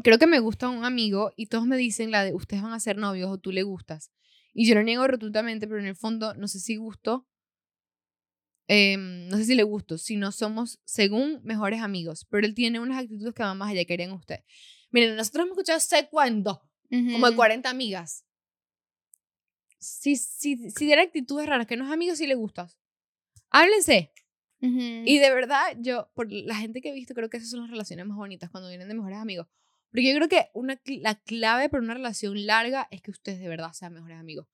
[0.03, 2.81] creo que me gusta un amigo y todos me dicen la de ustedes van a
[2.81, 4.13] ser novios o tú le gustas.
[4.53, 7.26] Y yo lo niego rotundamente, pero en el fondo no sé si gusto,
[8.68, 12.26] em, no sé si le gusto, si no somos, según, mejores amigos.
[12.30, 14.44] Pero él tiene unas actitudes que van más allá que harían ustedes.
[14.90, 18.24] Miren, nosotros hemos escuchado sé cuándo, como de 40 amigas
[19.80, 22.78] si, si, si tiene actitudes raras, que no es amigo, si le gustas.
[23.51, 24.12] Háblense.
[24.62, 27.70] Y de verdad, yo, por la gente que he visto, creo que esas son las
[27.70, 29.46] relaciones más bonitas cuando vienen de mejores amigos.
[29.91, 33.49] Porque yo creo que una, la clave para una relación larga es que ustedes de
[33.49, 34.47] verdad sean mejores amigos.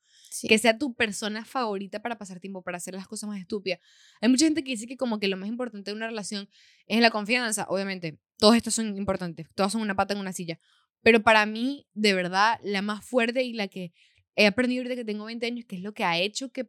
[0.48, 3.80] Que sea tu persona favorita para pasar tiempo, para hacer las cosas más estúpidas.
[4.20, 6.48] Hay mucha gente que dice que como que lo más importante de una relación
[6.86, 7.66] es la confianza.
[7.68, 9.46] Obviamente, todos estos son importantes.
[9.54, 10.58] Todos son una pata en una silla.
[11.02, 13.92] Pero para mí, de verdad, la más fuerte y la que
[14.34, 16.68] he aprendido desde que tengo 20 años que es lo que ha hecho que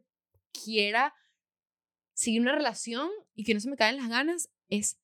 [0.52, 1.14] quiera
[2.14, 4.98] seguir una relación y que no se me caen las ganas es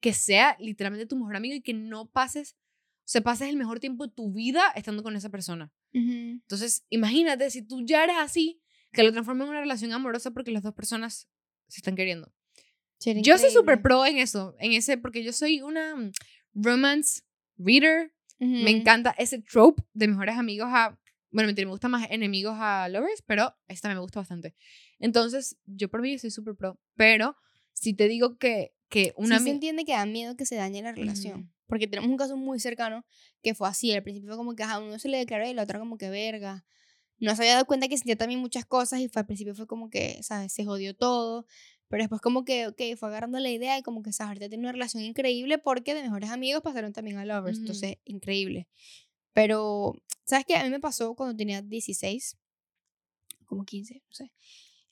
[0.00, 2.56] que sea literalmente tu mejor amigo y que no pases,
[3.04, 5.70] o sea, pases el mejor tiempo de tu vida estando con esa persona.
[5.92, 10.50] Entonces, imagínate si tú ya eres así, que lo transformes en una relación amorosa porque
[10.50, 11.28] las dos personas
[11.68, 12.32] se están queriendo.
[13.22, 16.12] yo soy súper pro en eso, en ese, porque yo soy una mm,
[16.54, 17.22] romance
[17.58, 18.12] reader.
[18.38, 20.98] Me encanta ese trope de mejores amigos a
[21.34, 24.54] bueno, me gusta más enemigos a lovers, pero esta me gusta bastante.
[25.00, 26.78] Entonces, yo por mí soy súper pro.
[26.94, 27.36] Pero
[27.72, 29.38] si te digo que, que una.
[29.38, 31.52] Sí se entiende que da miedo que se dañe la relación.
[31.66, 33.04] Porque tenemos un caso muy cercano
[33.42, 33.92] que fue así.
[33.92, 36.10] Al principio fue como que a uno se le declaró y la otra como que
[36.10, 36.64] verga.
[37.18, 39.66] No se había dado cuenta que sentía también muchas cosas y fue, al principio fue
[39.66, 40.52] como que, ¿sabes?
[40.52, 41.46] Se jodió todo.
[41.88, 44.30] Pero después como que, ok, fue agarrando la idea y como que, ¿sabes?
[44.30, 47.58] Ahorita tiene una relación increíble porque de mejores amigos pasaron también a lovers.
[47.58, 48.68] Entonces, increíble.
[49.32, 49.94] Pero,
[50.24, 50.56] ¿sabes qué?
[50.56, 52.36] A mí me pasó cuando tenía 16,
[53.46, 54.32] como 15, no sé,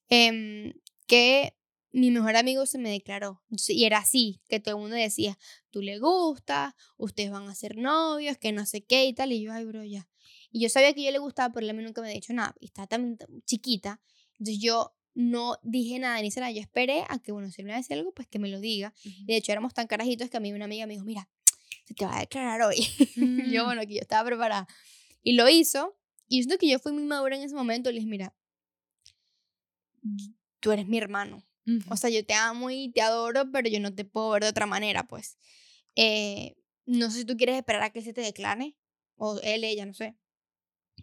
[0.08, 0.72] em,
[1.06, 1.54] que
[1.92, 3.42] mi mejor amigo se me declaró.
[3.68, 5.38] y era así, que todo el mundo decía,
[5.70, 9.32] tú le gustas, ustedes van a ser novios, que no sé qué y tal.
[9.32, 10.08] Y yo, ay, bro, ya.
[10.50, 12.32] Y yo sabía que yo le gustaba, pero él a mí nunca me había dicho
[12.32, 12.54] nada.
[12.60, 14.00] Y estaba también chiquita.
[14.32, 16.50] Entonces yo no dije nada ni nada.
[16.50, 18.48] Yo esperé a que, bueno, si él me va a decir algo, pues que me
[18.48, 18.94] lo diga.
[19.04, 21.28] Y de hecho éramos tan carajitos que a mí una amiga me dijo, mira,
[21.84, 22.76] se te va a declarar hoy.
[23.16, 23.66] yo, mm.
[23.66, 24.66] bueno, que yo estaba preparada.
[25.22, 25.98] Y lo hizo.
[26.28, 27.90] Y siento que yo fui muy madura en ese momento.
[27.90, 28.34] Le dije, mira,
[30.60, 31.44] tú eres mi hermano.
[31.88, 34.48] O sea, yo te amo y te adoro, pero yo no te puedo ver de
[34.48, 35.38] otra manera, pues.
[35.94, 36.56] Eh,
[36.86, 38.76] no sé si tú quieres esperar a que se te declare.
[39.16, 40.16] O él, ella, no sé.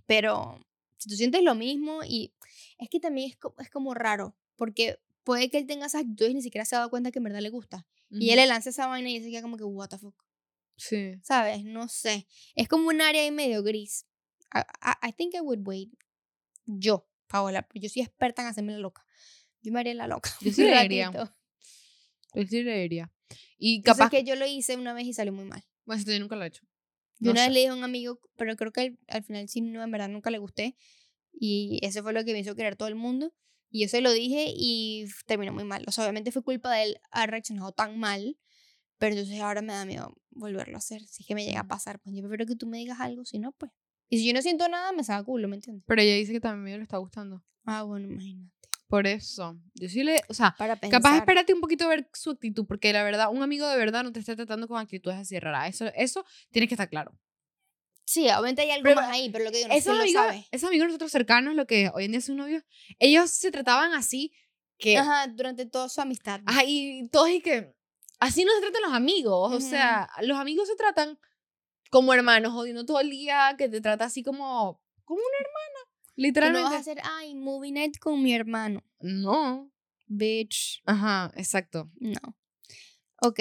[0.06, 0.60] Pero
[0.98, 2.34] si tú sientes lo mismo y
[2.78, 6.36] es que también es, es como raro, porque puede que él tenga esas actitudes y
[6.36, 7.88] ni siquiera se ha dado cuenta que en verdad le gusta.
[8.12, 10.16] Y él le lanza esa vaina y dice que como que, what the fuck.
[10.76, 11.20] Sí.
[11.22, 11.64] ¿Sabes?
[11.64, 12.26] No sé.
[12.56, 14.08] Es como un área ahí medio gris.
[14.52, 15.92] I, think I would wait.
[16.66, 19.06] Yo, Paola, yo soy experta en hacerme la loca.
[19.62, 20.32] Yo me haría la loca.
[20.42, 21.12] Yo sí le diría.
[22.34, 23.12] Yo sí le diría.
[23.58, 25.64] Y capaz que yo lo hice una vez y salió muy mal.
[25.86, 26.64] Bueno, yo nunca lo he hecho.
[27.20, 29.84] Yo una vez le dije a un amigo, pero creo que al, final sí, no,
[29.84, 30.78] en verdad nunca le gusté.
[31.34, 33.34] Y eso fue lo que me hizo querer todo el mundo.
[33.70, 35.84] Y yo se lo dije y terminó muy mal.
[35.88, 38.38] O sea, obviamente fue culpa de él haber reaccionado tan mal
[39.00, 41.02] pero entonces ahora me da miedo volverlo a hacer.
[41.08, 43.26] Si es que me llega a pasar, pues yo prefiero que tú me digas algo,
[43.26, 43.72] si no, pues.
[44.10, 45.86] Y si yo no siento nada, me saca culo, ¿me entiendes?
[45.88, 47.44] Pero ella dice que también me lo está gustando.
[47.64, 48.69] Ah, bueno, imagínate.
[48.90, 49.56] Por eso.
[49.76, 50.24] Yo sí le.
[50.30, 50.56] O sea,
[50.90, 54.04] capaz espérate un poquito a ver su actitud, porque la verdad, un amigo de verdad
[54.04, 55.70] no te está tratando con actitudes así raras.
[55.70, 57.16] Eso, eso tienes que estar claro.
[58.04, 60.70] Sí, obviamente hay algo más ahí, pero lo que yo no esos amigos, lo Esos
[60.70, 62.64] amigos nosotros cercanos, lo que hoy en día son novios,
[62.98, 64.34] ellos se trataban así
[64.80, 64.98] que.
[64.98, 66.42] Ajá, durante toda su amistad.
[66.48, 67.76] Ajá, y todos y que
[68.20, 69.54] así no se tratan los amigos.
[69.54, 71.20] O sea, los amigos se tratan
[71.92, 75.59] como hermanos, jodiendo todo el día, que te trata así como, como una hermana.
[76.20, 76.64] Literalmente.
[76.64, 78.84] no vas a hacer, ay, movie night con mi hermano.
[79.00, 79.72] No.
[80.08, 80.82] Bitch.
[80.86, 81.90] Ajá, exacto.
[81.98, 82.38] No.
[83.22, 83.40] Ok.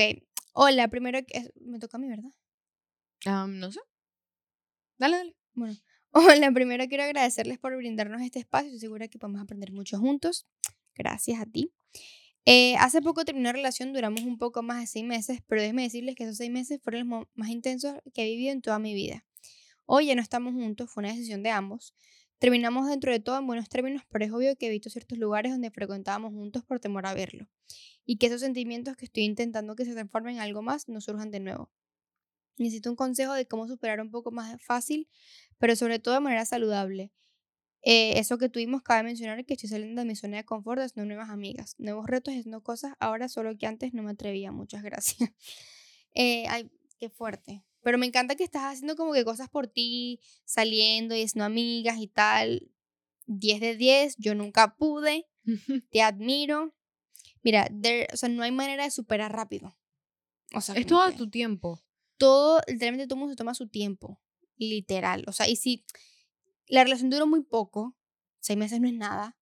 [0.53, 1.51] Hola, primero que.
[1.57, 2.31] Me toca a mí, ¿verdad?
[3.49, 3.81] no sé.
[4.97, 5.37] Dale, dale.
[5.55, 5.77] Bueno.
[6.13, 8.69] Hola, primero quiero agradecerles por brindarnos este espacio.
[8.69, 10.47] Estoy segura que podemos aprender mucho juntos.
[10.95, 11.73] Gracias a ti.
[12.45, 15.83] Eh, hace poco terminó una relación, duramos un poco más de seis meses, pero déjenme
[15.83, 18.95] decirles que esos seis meses fueron los más intensos que he vivido en toda mi
[18.95, 19.27] vida.
[19.85, 21.93] Hoy ya no estamos juntos, fue una decisión de ambos.
[22.39, 25.51] Terminamos dentro de todo en buenos términos, pero es obvio que he visto ciertos lugares
[25.51, 27.49] donde frecuentábamos juntos por temor a verlo.
[28.05, 31.33] Y que esos sentimientos que estoy intentando que se transformen en algo más no surjan
[31.33, 31.71] de nuevo.
[32.57, 35.09] Necesito un consejo de cómo superar un poco más fácil,
[35.59, 37.13] pero sobre todo de manera saludable.
[37.83, 41.05] Eh, eso que tuvimos, cabe mencionar que estoy saliendo de mi zona de confort, no
[41.05, 44.53] nuevas amigas, nuevos retos, haciendo cosas ahora solo que antes no me atrevía.
[44.53, 45.31] Muchas gracias.
[46.15, 46.69] Eh, ay,
[46.99, 47.63] qué fuerte.
[47.83, 51.99] Pero me encanta que estás haciendo como que cosas por ti, saliendo y siendo amigas
[51.99, 52.71] y tal.
[53.27, 55.27] 10 de 10, yo nunca pude.
[55.91, 56.75] Te admiro.
[57.43, 57.69] Mira,
[58.13, 59.77] o sea, no hay manera de superar rápido.
[60.55, 61.83] O sea, es todo tu tiempo.
[62.17, 64.21] Todo, literalmente todo mundo se toma su tiempo.
[64.57, 65.25] Literal.
[65.29, 65.85] O sea, y si
[66.67, 67.97] la relación duró muy poco,
[68.41, 69.37] seis meses no es nada,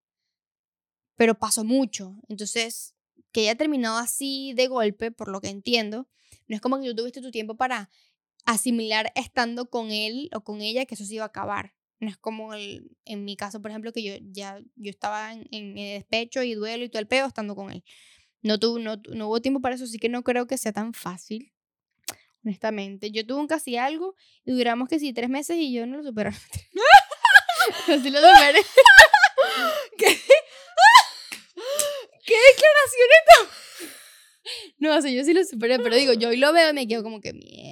[1.16, 2.16] pero pasó mucho.
[2.28, 2.94] Entonces,
[3.32, 6.08] que haya terminado así de golpe, por lo que entiendo,
[6.48, 7.90] no es como que tú tuviste tu tiempo para
[8.46, 11.74] asimilar estando con él o con ella que eso se iba a acabar.
[11.98, 15.46] No es como el, en mi caso, por ejemplo, que yo ya yo estaba en,
[15.50, 17.84] en despecho y duelo y todo el pedo estando con él.
[18.42, 20.92] No, tuvo, no, no hubo tiempo para eso, así que no creo que sea tan
[20.94, 21.52] fácil
[22.46, 23.10] honestamente.
[23.10, 26.04] Yo tuve un casi algo y duramos que sí, tres meses y yo no lo
[26.04, 26.30] superé.
[27.88, 28.60] Así lo superé.
[29.98, 30.06] ¿Qué?
[32.24, 33.48] ¿Qué declaración tan...?
[34.78, 36.86] No, o sea, yo sí lo superé, pero digo, yo hoy lo veo y me
[36.86, 37.65] quedo como que mierda.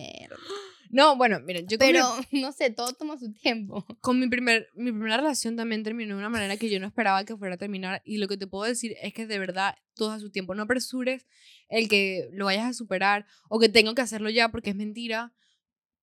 [0.95, 3.85] No, bueno, miren, yo Pero, no sé, todo toma su tiempo.
[4.01, 7.25] Con mi, primer, mi primera relación también terminó de una manera que yo no esperaba
[7.25, 8.01] que fuera a terminar.
[8.05, 10.55] Y lo que te puedo decir es que de verdad, todo a su tiempo.
[10.55, 11.27] No apresures
[11.69, 15.35] el que lo vayas a superar o que tengo que hacerlo ya porque es mentira.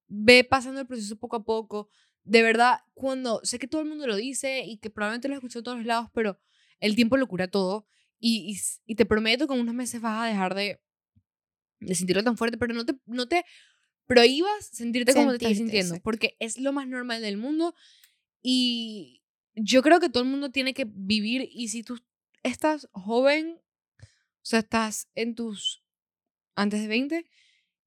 [0.08, 1.88] Ve pasando el proceso poco a poco.
[2.22, 5.60] De verdad, cuando sé que todo el mundo lo dice y que probablemente lo escuchado
[5.60, 6.38] a todos lados, pero
[6.80, 7.86] el tiempo lo cura todo.
[8.20, 10.82] Y, y, te prometo que en unos meses vas a dejar de,
[11.80, 13.46] de sentirlo tan fuerte, pero no te, no te
[14.12, 17.74] prohíbas sentirte como te estás sintiendo, porque es lo más normal del mundo
[18.42, 19.22] y
[19.54, 21.98] yo creo que todo el mundo tiene que vivir y si tú
[22.42, 23.58] estás joven,
[24.00, 24.04] o
[24.42, 25.82] sea, estás en tus
[26.54, 27.24] antes de 20,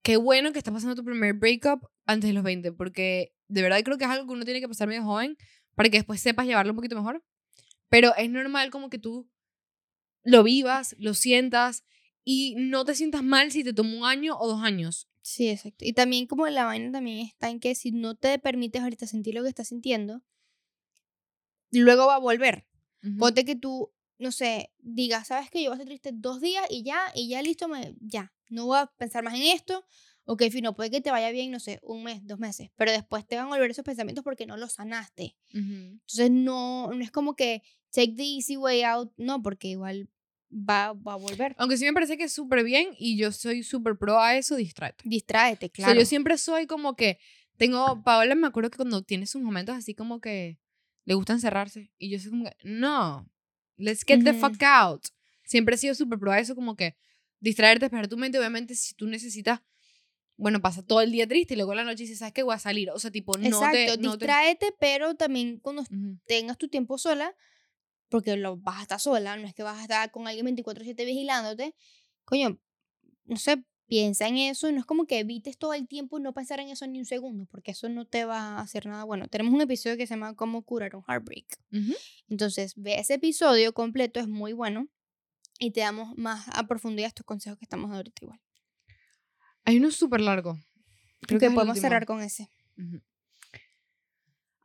[0.01, 3.83] qué bueno que estás pasando tu primer breakup antes de los 20, porque de verdad
[3.83, 5.37] creo que es algo que uno tiene que pasar medio joven
[5.75, 7.23] para que después sepas llevarlo un poquito mejor.
[7.89, 9.29] Pero es normal como que tú
[10.23, 11.83] lo vivas, lo sientas
[12.23, 15.07] y no te sientas mal si te tomó un año o dos años.
[15.25, 15.83] Sí, exacto.
[15.83, 19.33] Y también como la vaina también está en que si no te permites ahorita sentir
[19.33, 20.21] lo que estás sintiendo,
[21.71, 22.67] luego va a volver.
[23.17, 26.63] Ponte que tú, no sé, digas, sabes que yo voy a estar triste dos días
[26.69, 29.83] y ya, y ya listo, me, ya, no voy a pensar más en esto.
[30.25, 33.25] Ok, fino, puede que te vaya bien, no sé, un mes, dos meses, pero después
[33.25, 35.35] te van a volver esos pensamientos porque no los sanaste.
[35.53, 40.07] Entonces no, no es como que take the easy way out, no, porque igual
[40.55, 41.55] va, va a volver.
[41.57, 44.55] Aunque sí me parece que es súper bien y yo soy súper pro a eso,
[44.55, 45.03] distráete.
[45.07, 45.93] Distráete, claro.
[45.93, 47.19] O yo siempre soy como que
[47.57, 50.59] tengo, Paola me acuerdo que cuando tiene sus momentos así como que
[51.05, 53.29] le gusta encerrarse y yo soy como que, no,
[53.77, 55.05] let's get the fuck out.
[55.43, 56.95] Siempre he sido súper pro a eso como que
[57.39, 59.61] distraerte, despejar tu mente, obviamente si tú necesitas
[60.37, 62.43] bueno, pasa todo el día triste y luego la noche dices, ¿sabes qué?
[62.43, 62.89] Voy a salir.
[62.91, 63.97] O sea, tipo, no Exacto, te...
[63.97, 65.83] distráete, pero también cuando
[66.25, 67.33] tengas tu tiempo sola,
[68.09, 71.05] porque lo vas a estar sola, no es que vas a estar con alguien 24/7
[71.05, 71.75] vigilándote,
[72.23, 72.59] coño,
[73.25, 76.59] no sé, piensa en eso, no es como que evites todo el tiempo no pensar
[76.59, 79.27] en eso ni un segundo, porque eso no te va a hacer nada bueno.
[79.27, 81.59] Tenemos un episodio que se llama Cómo curar un heartbreak.
[82.27, 84.87] Entonces, ve ese episodio completo, es muy bueno,
[85.59, 88.41] y te damos más a profundidad estos consejos que estamos dando ahorita igual.
[89.63, 90.57] Hay uno súper largo.
[91.21, 92.49] Creo que, podemos cerrar con ese.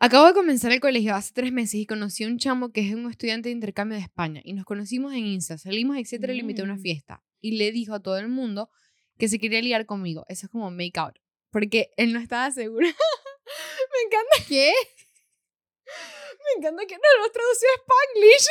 [0.02, 2.94] Acabo de comenzar el colegio hace tres meses y conocí a un chamo que es
[2.94, 6.40] un estudiante de intercambio de España y nos conocimos en Insta, salimos, etcétera, y le
[6.40, 6.80] invité a una mm.
[6.80, 8.70] fiesta y le dijo a todo el mundo
[9.18, 10.24] que se quería liar conmigo.
[10.30, 11.18] Eso es como make out,
[11.50, 12.86] porque él no estaba seguro.
[13.92, 14.48] Me encanta.
[14.48, 14.72] ¿Qué?
[16.44, 18.48] Me encanta que no lo tradució a Spanglish.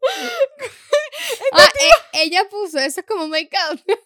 [1.52, 1.72] ah,
[2.12, 3.80] e, ella puso eso es como make out.
[3.86, 3.96] ¿Cómo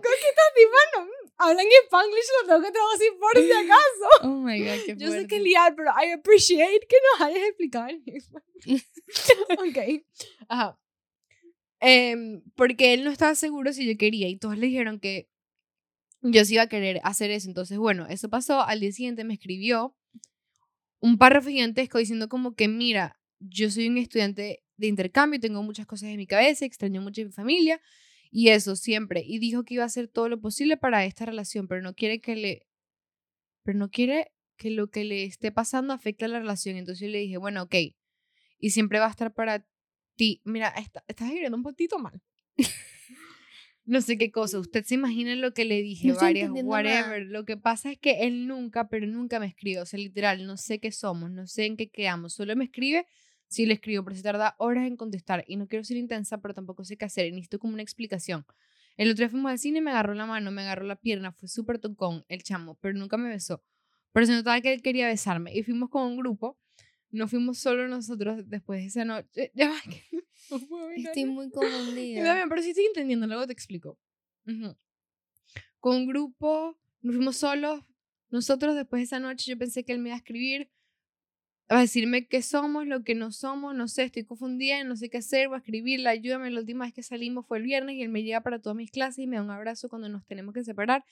[0.00, 0.52] que estás
[0.96, 4.08] no, hablan Spanglish, lo tengo que traducir por si acaso.
[4.22, 7.88] Oh my god, qué Yo sé que liar, pero I appreciate que nos hayas explicado
[7.88, 8.02] en
[9.58, 10.04] ok.
[10.48, 10.78] Ajá.
[11.80, 15.28] Eh, porque él no estaba seguro si yo quería y todos le dijeron que
[16.22, 17.48] yo sí iba a querer hacer eso.
[17.48, 18.62] Entonces, bueno, eso pasó.
[18.62, 19.96] Al día siguiente me escribió
[21.00, 25.86] un párrafo gigantesco diciendo como que, mira, yo soy un estudiante de intercambio, tengo muchas
[25.86, 27.80] cosas en mi cabeza, extraño mucho a mi familia
[28.30, 29.22] y eso siempre.
[29.24, 32.20] Y dijo que iba a hacer todo lo posible para esta relación, pero no quiere
[32.20, 32.66] que le,
[33.62, 36.76] pero no quiere que lo que le esté pasando afecte a la relación.
[36.76, 37.74] Entonces yo le dije, bueno, ok,
[38.58, 39.66] y siempre va a estar para
[40.16, 40.40] ti.
[40.44, 42.22] Mira, está, estás escribiendo un poquito mal.
[43.84, 44.58] no sé qué cosa.
[44.58, 47.26] Usted se imagina lo que le dije, varias, whatever.
[47.26, 49.80] Lo que pasa es que él nunca, pero nunca me escribe.
[49.80, 52.34] O sea, literal, no sé qué somos, no sé en qué quedamos.
[52.34, 53.06] Solo me escribe
[53.48, 55.44] si le escribo, pero se tarda horas en contestar.
[55.46, 57.26] Y no quiero ser intensa, pero tampoco sé qué hacer.
[57.26, 58.44] Y necesito como una explicación.
[58.96, 61.48] El otro día fuimos al cine, me agarró la mano, me agarró la pierna, fue
[61.48, 63.62] súper tocón el chamo, pero nunca me besó.
[64.12, 65.54] Pero se notaba que él quería besarme.
[65.54, 66.58] Y fuimos con un grupo.
[67.10, 69.52] No fuimos solo nosotros después de esa noche.
[69.54, 69.72] Ya
[70.96, 72.46] Estoy muy confundida.
[72.48, 73.98] pero sí estoy entendiendo, luego te explico.
[75.80, 77.84] Con un grupo, nos fuimos solos.
[78.30, 80.70] Nosotros después de esa noche yo pensé que él me iba a escribir,
[81.68, 85.18] a decirme qué somos, lo que no somos, no sé, estoy confundida, no sé qué
[85.18, 86.50] hacer, voy a escribirle, ayúdame.
[86.50, 88.90] La última vez que salimos fue el viernes y él me llega para todas mis
[88.90, 91.04] clases y me da un abrazo cuando nos tenemos que separar.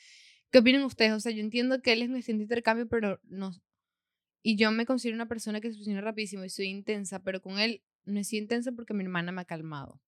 [0.51, 1.13] ¿Qué opinan ustedes?
[1.13, 3.53] O sea, yo entiendo que él es mi de intercambio, pero no.
[4.43, 7.59] Y yo me considero una persona que se funciona rapidísimo y soy intensa, pero con
[7.59, 10.01] él no es intensa porque mi hermana me ha calmado.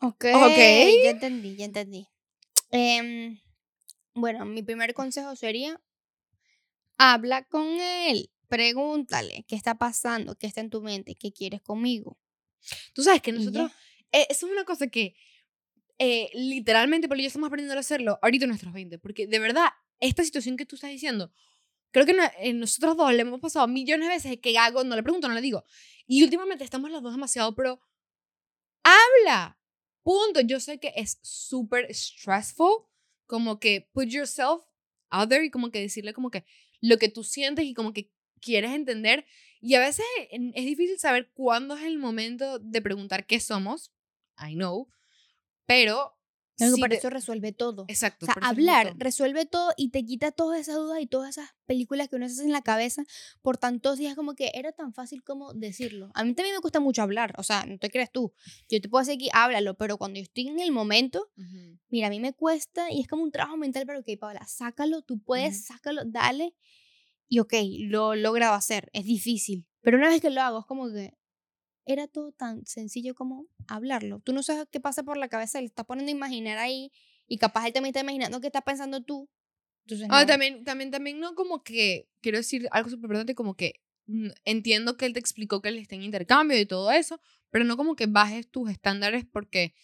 [0.00, 0.26] Ok.
[0.34, 0.56] Ok.
[1.04, 2.06] Ya entendí, ya entendí.
[2.70, 3.40] Em,
[4.14, 5.80] bueno, mi primer consejo sería,
[6.96, 12.18] habla con él, pregúntale qué está pasando, qué está en tu mente, qué quieres conmigo.
[12.92, 13.70] Tú sabes que nosotros,
[14.12, 15.14] eh, eso es una cosa que
[15.98, 19.68] eh, literalmente, porque yo estamos aprendiendo a hacerlo ahorita en nuestros 20, porque de verdad,
[20.00, 21.32] esta situación que tú estás diciendo,
[21.92, 25.02] creo que en nosotros dos le hemos pasado millones de veces que hago, no le
[25.02, 25.64] pregunto, no le digo.
[26.06, 27.80] Y últimamente estamos las dos demasiado, pero
[28.82, 29.58] habla.
[30.02, 30.40] Punto.
[30.40, 32.86] Yo sé que es súper stressful,
[33.26, 34.64] como que put yourself
[35.10, 36.44] out there y como que decirle como que
[36.80, 38.10] lo que tú sientes y como que
[38.40, 39.26] quieres entender.
[39.60, 43.92] Y a veces es difícil saber cuándo es el momento de preguntar qué somos.
[44.38, 44.88] I know.
[45.66, 46.20] Pero
[46.60, 47.86] pero para eso resuelve todo.
[47.88, 48.26] Exacto.
[48.26, 52.08] O sea, hablar resuelve todo y te quita todas esas dudas y todas esas películas
[52.08, 53.04] que uno se hace en la cabeza
[53.40, 56.10] por tantos días como que era tan fácil como decirlo.
[56.14, 58.32] A mí también me cuesta mucho hablar, o sea, no te creas tú.
[58.68, 61.30] Yo te puedo decir aquí, háblalo, pero cuando yo estoy en el momento,
[61.88, 65.02] mira, a mí me cuesta y es como un trabajo mental, pero ok, Paola, sácalo,
[65.02, 66.54] tú puedes, sácalo, dale.
[67.30, 69.66] Y ok, lo logrado hacer, es difícil.
[69.80, 71.14] Pero una vez que lo hago, es como que,
[71.86, 74.20] era todo tan sencillo como hablarlo.
[74.20, 76.92] Tú no sabes qué pasa por la cabeza, le estás poniendo a imaginar ahí
[77.26, 79.30] y capaz él también está imaginando qué está pensando tú.
[79.84, 83.80] Entonces, ah, también, también, también, no como que, quiero decir algo súper importante, como que
[84.06, 87.20] mm, entiendo que él te explicó que él está en intercambio y todo eso,
[87.50, 89.74] pero no como que bajes tus estándares porque,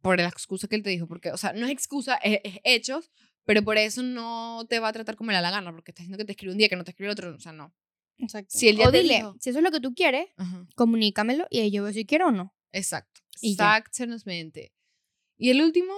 [0.00, 3.10] por la excusa que él te dijo, porque, o sea, no es excusa, es, hechos,
[3.44, 6.02] pero por eso no te va a tratar como le da la gana, porque está
[6.02, 7.74] diciendo que te escribe un día, que no te escribe otro, o sea, no.
[8.18, 8.56] Exacto.
[8.56, 10.26] Si o dile, si eso es lo que tú quieres,
[10.76, 12.54] comunícamelo y yo veo si quiero o no.
[12.70, 13.20] Exacto.
[13.40, 14.72] Exactamente.
[15.36, 15.92] Y el último,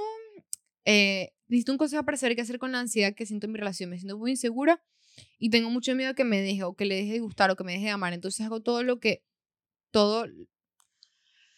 [0.84, 3.58] eh, necesito un consejo para saber qué hacer con la ansiedad que siento en mi
[3.58, 3.90] relación.
[3.90, 4.82] Me siento muy insegura
[5.38, 7.64] y tengo mucho miedo que me deje o que le deje de gustar o que
[7.64, 8.14] me deje de amar.
[8.14, 9.22] Entonces hago todo lo que,
[9.90, 10.26] todo,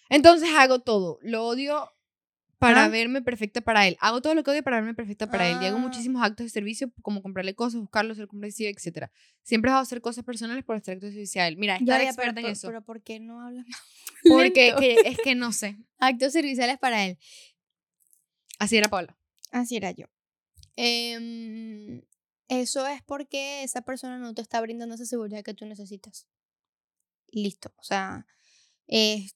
[0.09, 1.19] entonces hago todo.
[1.23, 1.93] Lo odio
[2.59, 3.97] para verme perfecta para él.
[4.01, 5.59] Hago todo lo que odio para verme perfecta para él.
[5.63, 5.81] Y hago ah.
[5.81, 9.11] muchísimos actos de servicio, como comprarle cosas, buscarlo, ser comprensiva, etc.
[9.43, 11.57] Siempre hago hacer cosas personales por hacer actos de servicio a él.
[11.57, 12.69] Mira, estar experta en eso.
[12.69, 13.81] Pero ¿por qué no habla más?
[14.25, 15.77] Porque es que no sé.
[15.99, 17.19] Actos serviciales para él.
[18.59, 19.17] Así era Paula.
[19.53, 20.07] Así era yo.
[20.77, 22.03] Em,
[22.49, 26.27] eso es porque esa persona no te está brindando esa seguridad que tú necesitas.
[27.31, 27.73] Listo.
[27.77, 28.27] O sea,
[28.89, 29.29] eh,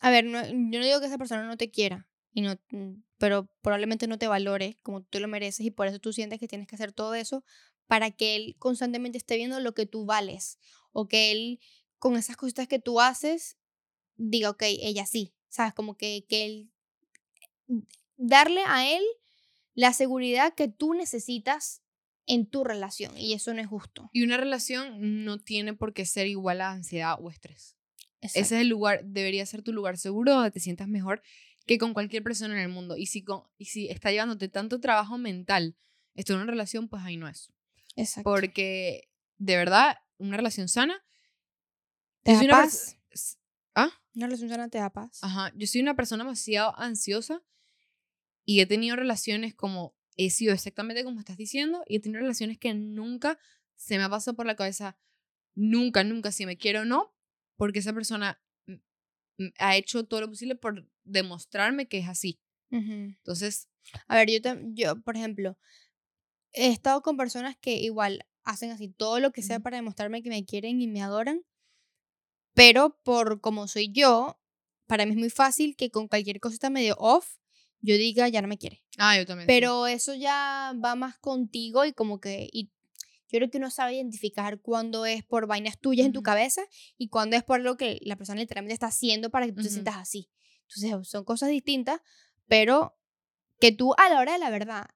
[0.00, 3.02] a ver, no, yo no digo que esa persona no te quiera, y no, mm,
[3.16, 6.48] pero probablemente no te valore como tú lo mereces y por eso tú sientes que
[6.48, 7.44] tienes que hacer todo eso
[7.86, 10.58] para que él constantemente esté viendo lo que tú vales
[10.92, 11.60] o que él
[11.98, 13.56] con esas cositas que tú haces
[14.16, 15.72] diga, ok, ella sí, ¿sabes?
[15.72, 16.70] Como que, que él,
[17.68, 17.80] mm,
[18.18, 19.02] darle a él
[19.74, 21.82] la seguridad que tú necesitas
[22.26, 24.10] en tu relación y eso no es justo.
[24.12, 27.75] Y una relación no tiene por qué ser igual a ansiedad o estrés.
[28.34, 31.22] Ese es el lugar, debería ser tu lugar seguro donde te sientas mejor
[31.66, 32.96] que con cualquier persona en el mundo.
[32.96, 35.76] Y si, con, y si está llevándote tanto trabajo mental
[36.14, 37.52] esto en una relación, pues ahí no es.
[37.96, 38.30] Exacto.
[38.30, 39.08] Porque
[39.38, 41.04] de verdad, una relación sana.
[42.22, 42.98] ¿Te da paz?
[43.74, 43.90] ¿Ah?
[44.14, 45.18] Una relación sana te da paz.
[45.22, 45.52] Ajá.
[45.54, 47.42] Yo soy una persona demasiado ansiosa
[48.44, 49.94] y he tenido relaciones como.
[50.18, 53.38] He sido exactamente como estás diciendo y he tenido relaciones que nunca
[53.74, 54.96] se me ha pasado por la cabeza.
[55.54, 57.14] Nunca, nunca, si me quiero o no,
[57.56, 58.40] porque esa persona
[59.58, 62.40] ha hecho todo lo posible por demostrarme que es así.
[62.70, 63.68] Entonces...
[64.08, 64.38] A ver, yo,
[64.72, 65.56] yo, por ejemplo,
[66.52, 70.28] he estado con personas que igual hacen así todo lo que sea para demostrarme que
[70.28, 71.44] me quieren y me adoran.
[72.52, 74.40] Pero por como soy yo,
[74.86, 77.36] para mí es muy fácil que con cualquier cosita medio off,
[77.80, 78.82] yo diga, ya no me quiere.
[78.98, 79.46] Ah, yo también.
[79.46, 82.72] Pero eso ya va más contigo y como que, y
[83.28, 86.62] yo creo que uno sabe identificar cuándo es por vainas tuyas en tu cabeza
[86.96, 89.68] y cuándo es por lo que la persona literalmente está haciendo para que tú te
[89.68, 90.30] sientas así.
[90.68, 92.00] Entonces son cosas distintas,
[92.46, 92.96] pero
[93.60, 94.86] que tú a la hora de la verdad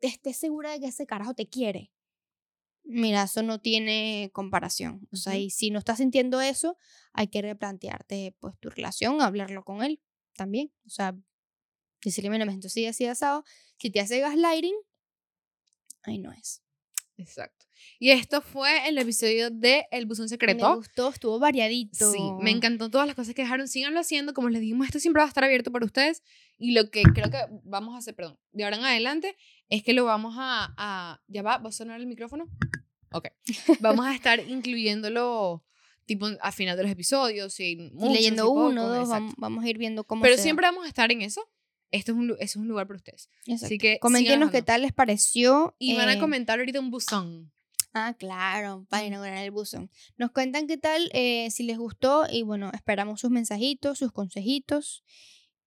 [0.00, 1.92] estés segura de que ese carajo te quiere.
[2.84, 5.06] Mira, eso no tiene comparación.
[5.12, 6.78] O sea, y si no estás sintiendo eso,
[7.12, 10.00] hay que replantearte pues tu relación, hablarlo con él
[10.34, 10.72] también.
[10.86, 11.14] O sea,
[12.02, 13.44] decirle, mira, me siento así, así, asado.
[13.78, 14.74] Si te hace gaslighting,
[16.02, 16.62] ahí no es.
[17.18, 17.66] Exacto.
[17.98, 20.70] Y esto fue el episodio de El Buzón Secreto.
[20.70, 22.12] Me gustó, estuvo variadito.
[22.12, 23.66] Sí, me encantó todas las cosas que dejaron.
[23.66, 24.34] Síganlo haciendo.
[24.34, 26.22] Como les dijimos, esto siempre va a estar abierto para ustedes.
[26.56, 29.36] Y lo que creo que vamos a hacer, perdón, de ahora en adelante,
[29.68, 30.72] es que lo vamos a.
[30.76, 31.58] a ¿Ya va?
[31.58, 32.48] ¿Va a sonar el micrófono?
[33.10, 33.28] Ok.
[33.80, 35.64] Vamos a estar incluyéndolo
[36.04, 40.22] tipo a final de los episodios y, leyendo uno, dos, vamos, a ir viendo cómo
[40.22, 41.48] Pero siempre vamos a estar en eso
[41.90, 43.30] esto es un, es un lugar para ustedes.
[43.52, 45.74] Así que coméntenos qué tal les pareció.
[45.78, 47.52] Y van a eh, comentar ahorita un buzón.
[47.94, 49.90] Ah, claro, para inaugurar el buzón.
[50.16, 55.04] Nos cuentan qué tal, eh, si les gustó y bueno, esperamos sus mensajitos, sus consejitos.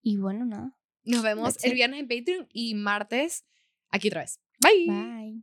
[0.02, 0.76] Y bueno, nada.
[1.04, 3.44] Nos vemos el viernes en Patreon y martes
[3.90, 4.40] aquí otra vez.
[4.60, 5.42] Bye.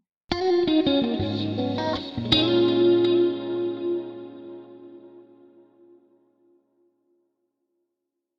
[2.63, 2.78] Bye.